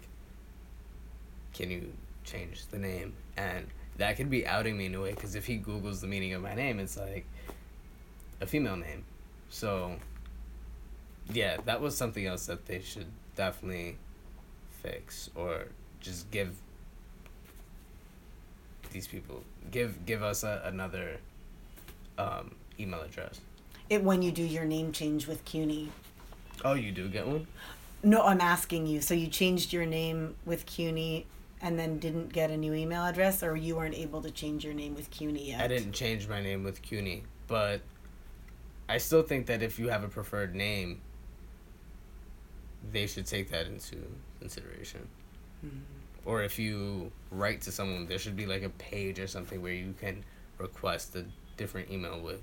[1.53, 1.93] "Can you
[2.23, 5.60] change the name?" And that could be outing me in a way because if he
[5.60, 7.27] googles the meaning of my name, it's like
[8.41, 9.05] a female name.
[9.51, 9.97] So
[11.31, 13.97] yeah, that was something else that they should definitely
[14.81, 15.68] fix or
[15.99, 16.55] just give
[18.93, 21.17] these people give give us a, another
[22.17, 23.41] um, email address.
[23.89, 25.89] It when you do your name change with CUNY.
[26.63, 27.47] Oh, you do get one?
[28.03, 29.01] No, I'm asking you.
[29.01, 31.25] So you changed your name with CUNY
[31.61, 34.73] and then didn't get a new email address, or you weren't able to change your
[34.73, 35.61] name with CUNY yet?
[35.61, 37.81] I didn't change my name with CUNY, but
[38.89, 41.01] I still think that if you have a preferred name,
[42.91, 43.95] they should take that into
[44.39, 45.07] consideration.
[45.65, 46.02] Mhm.
[46.25, 49.73] Or if you write to someone, there should be like a page or something where
[49.73, 50.23] you can
[50.57, 51.25] request a
[51.57, 52.41] different email with,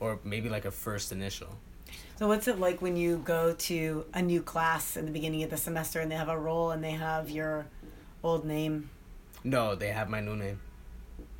[0.00, 1.48] or maybe like a first initial.
[2.18, 5.50] So what's it like when you go to a new class in the beginning of
[5.50, 7.66] the semester and they have a roll and they have your
[8.22, 8.90] old name?
[9.44, 10.60] No, they have my new name.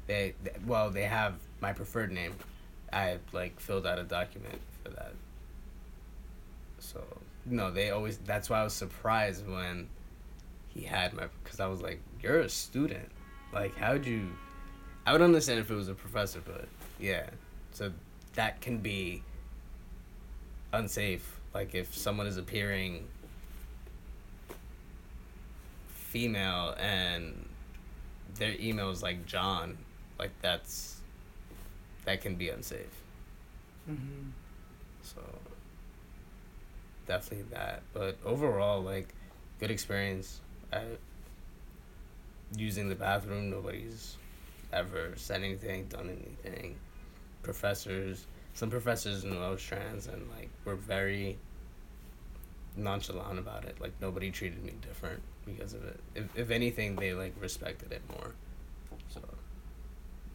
[0.07, 2.35] They, they well, they have my preferred name.
[2.93, 5.15] I like filled out a document for that.
[6.79, 7.03] So
[7.47, 8.19] no, they always.
[8.19, 9.89] That's why I was surprised when
[10.75, 13.09] he had my because I was like, "You're a student.
[13.53, 14.31] Like, how'd you?"
[15.07, 16.69] I would understand if it was a professor, but
[16.99, 17.27] yeah.
[17.73, 17.93] So
[18.35, 19.23] that can be
[20.73, 21.41] unsafe.
[21.55, 23.07] Like if someone is appearing
[25.89, 27.49] female and
[28.35, 29.79] their email is like John,
[30.19, 31.01] like that's
[32.05, 33.03] that can be unsafe.
[33.91, 34.31] Mm-hmm.
[35.03, 35.21] So
[37.07, 37.83] definitely that.
[37.93, 39.09] But overall, like
[39.59, 40.42] good experience.
[40.73, 40.83] I
[42.57, 43.51] using the bathroom.
[43.51, 44.17] Nobody's
[44.73, 46.77] ever said anything, done anything.
[47.43, 51.39] Professors, some professors knew I was trans, and like were very
[52.77, 53.81] nonchalant about it.
[53.81, 56.01] Like nobody treated me different because of it.
[56.15, 58.33] If if anything, they like respected it more.
[59.09, 59.21] So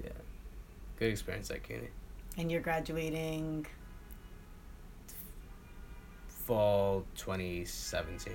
[0.04, 0.10] yeah,
[1.00, 1.88] good experience at CUNY.
[2.38, 3.66] And you're graduating.
[6.28, 8.34] Fall 2017.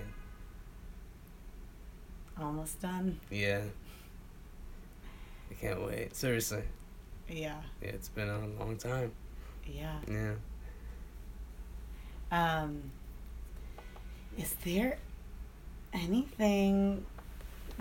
[2.40, 3.18] Almost done.
[3.30, 3.62] Yeah.
[5.50, 6.14] I can't wait.
[6.16, 6.62] Seriously.
[7.28, 7.60] Yeah.
[7.80, 9.12] Yeah, it's been a long time.
[9.66, 9.98] Yeah.
[10.08, 10.34] Yeah.
[12.30, 12.82] Um,
[14.38, 14.98] is there
[15.92, 17.04] anything,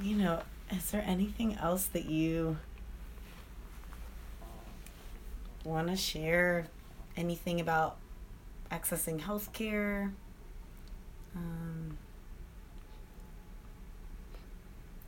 [0.01, 0.41] you know,
[0.71, 2.57] is there anything else that you
[5.63, 6.67] want to share?
[7.15, 7.97] Anything about
[8.71, 10.11] accessing healthcare?
[11.35, 11.97] Um,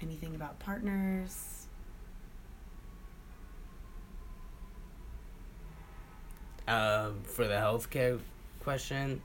[0.03, 1.67] anything about partners?
[6.67, 8.19] Um, for the healthcare
[8.61, 9.21] question,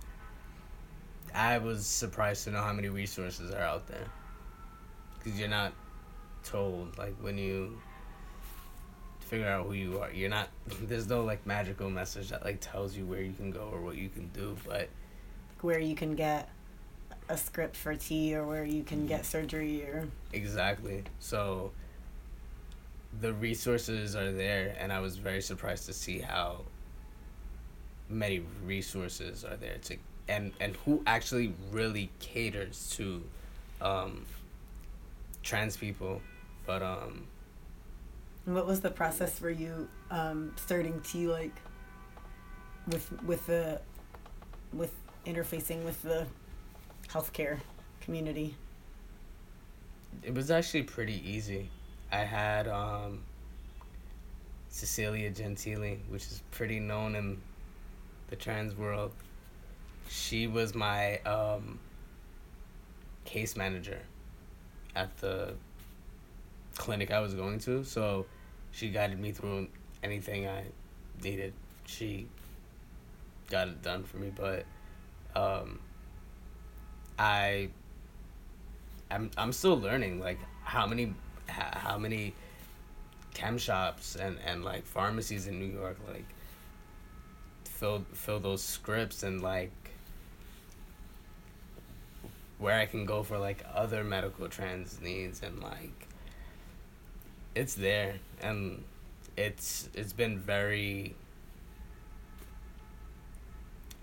[1.34, 4.06] I was surprised to know how many resources are out there.
[5.18, 5.72] Because you're not
[6.42, 7.78] told, like, when you
[9.28, 10.10] figure out who you are.
[10.10, 10.48] You're not.
[10.82, 13.96] There's no like magical message that like tells you where you can go or what
[13.96, 14.88] you can do, but
[15.60, 16.48] where you can get
[17.28, 21.04] a script for T or where you can get surgery or exactly.
[21.18, 21.72] So
[23.20, 26.60] the resources are there, and I was very surprised to see how
[28.08, 29.96] many resources are there to
[30.28, 33.22] and and who actually really caters to
[33.80, 34.24] um,
[35.42, 36.20] trans people.
[36.66, 37.26] But um,
[38.44, 41.56] what was the process for you um, starting to like
[42.86, 43.80] with with the
[44.72, 44.92] with
[45.26, 46.26] interfacing with the
[47.10, 47.58] healthcare
[48.00, 48.54] community?
[50.22, 51.70] It was actually pretty easy.
[52.10, 53.22] I had um,
[54.68, 57.40] Cecilia Gentili, which is pretty known in
[58.28, 59.12] the trans world.
[60.08, 61.78] She was my um,
[63.24, 64.00] case manager
[64.96, 65.54] at the
[66.76, 67.84] clinic I was going to.
[67.84, 68.26] So
[68.72, 69.68] she guided me through
[70.02, 70.64] anything I
[71.22, 71.52] needed.
[71.86, 72.26] She
[73.50, 74.64] got it done for me, but
[75.34, 75.78] um,
[77.18, 77.68] I
[79.10, 81.14] I'm I'm still learning like how many
[81.48, 82.34] how many
[83.34, 86.26] chem shops and and like pharmacies in New York like
[87.64, 89.72] fill fill those scripts and like
[92.58, 96.08] where I can go for like other medical trans needs and like
[97.54, 98.16] it's there.
[98.40, 98.84] And
[99.36, 101.14] it's it's been very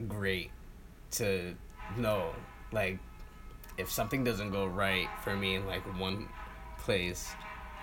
[0.08, 0.52] great
[1.12, 1.56] to
[1.98, 2.32] know
[2.76, 3.00] like
[3.78, 6.30] if something doesn't go right for me in like one
[6.78, 7.34] place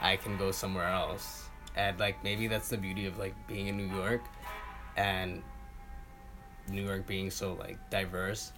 [0.00, 1.48] i can go somewhere else.
[1.74, 4.22] And like maybe that's the beauty of like being in new york
[4.96, 5.42] and
[6.68, 8.52] new york being so like diverse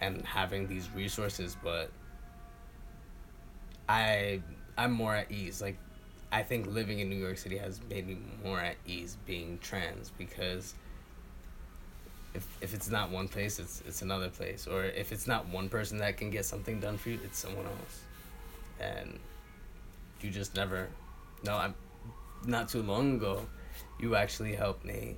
[0.00, 1.90] and having these resources but
[3.88, 4.40] i
[4.78, 5.60] i'm more at ease.
[5.60, 5.76] Like
[6.30, 10.12] i think living in new york city has made me more at ease being trans
[10.16, 10.74] because
[12.34, 14.66] if, if it's not one place it's it's another place.
[14.66, 17.66] Or if it's not one person that can get something done for you it's someone
[17.66, 18.02] else.
[18.80, 19.18] And
[20.20, 20.88] you just never
[21.44, 21.74] no i'm
[22.44, 23.46] not too long ago
[23.98, 25.16] you actually helped me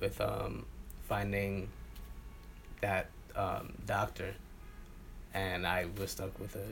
[0.00, 0.64] with um
[1.08, 1.68] finding
[2.80, 4.34] that um, doctor,
[5.34, 6.66] and I was stuck with a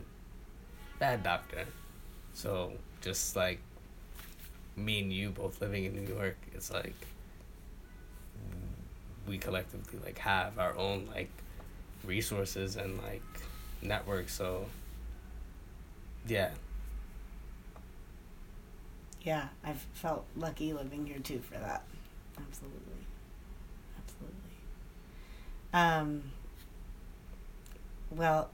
[0.99, 1.65] bad doctor.
[2.35, 3.61] So just like
[4.77, 6.95] me and you both living in New York, it's like
[9.27, 11.31] we collectively like have our own like
[12.05, 13.23] resources and like
[13.83, 14.35] networks.
[14.35, 14.67] So
[16.27, 16.51] yeah.
[19.23, 21.83] Yeah, I've felt lucky living here too for that.
[22.39, 23.07] Absolutely.
[23.99, 24.53] Absolutely.
[25.73, 26.23] Um
[28.11, 28.51] well,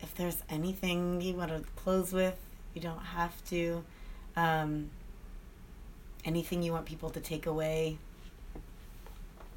[0.00, 2.36] if there's anything you want to close with,
[2.74, 3.84] you don't have to.
[4.36, 4.90] Um,
[6.24, 7.98] anything you want people to take away?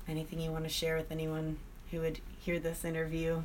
[0.07, 1.57] Anything you want to share with anyone
[1.91, 3.41] who would hear this interview?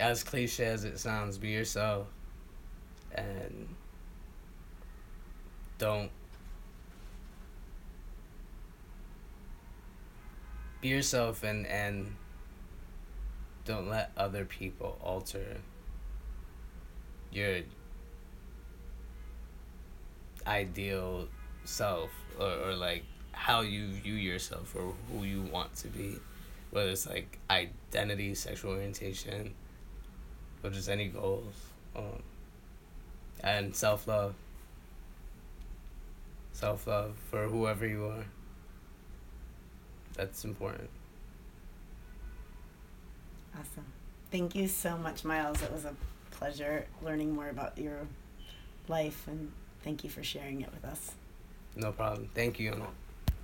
[0.00, 2.06] As cliche as it sounds, be yourself
[3.14, 3.68] and
[5.78, 6.10] don't
[10.80, 12.14] be yourself and and
[13.64, 15.58] don't let other people alter
[17.32, 17.60] your
[20.46, 21.26] ideal
[21.64, 23.04] self or, or like
[23.34, 26.16] how you view yourself or who you want to be
[26.70, 29.54] whether it's like identity sexual orientation
[30.62, 31.54] or just any goals
[31.94, 32.22] um,
[33.42, 34.34] and self-love
[36.52, 38.24] self-love for whoever you are
[40.14, 40.88] that's important
[43.54, 43.84] Awesome.
[44.30, 45.62] Thank you so much, Miles.
[45.62, 45.94] It was a
[46.32, 48.08] pleasure learning more about your
[48.88, 49.52] life, and
[49.82, 51.12] thank you for sharing it with us.
[51.76, 52.28] No problem.
[52.34, 52.86] Thank you.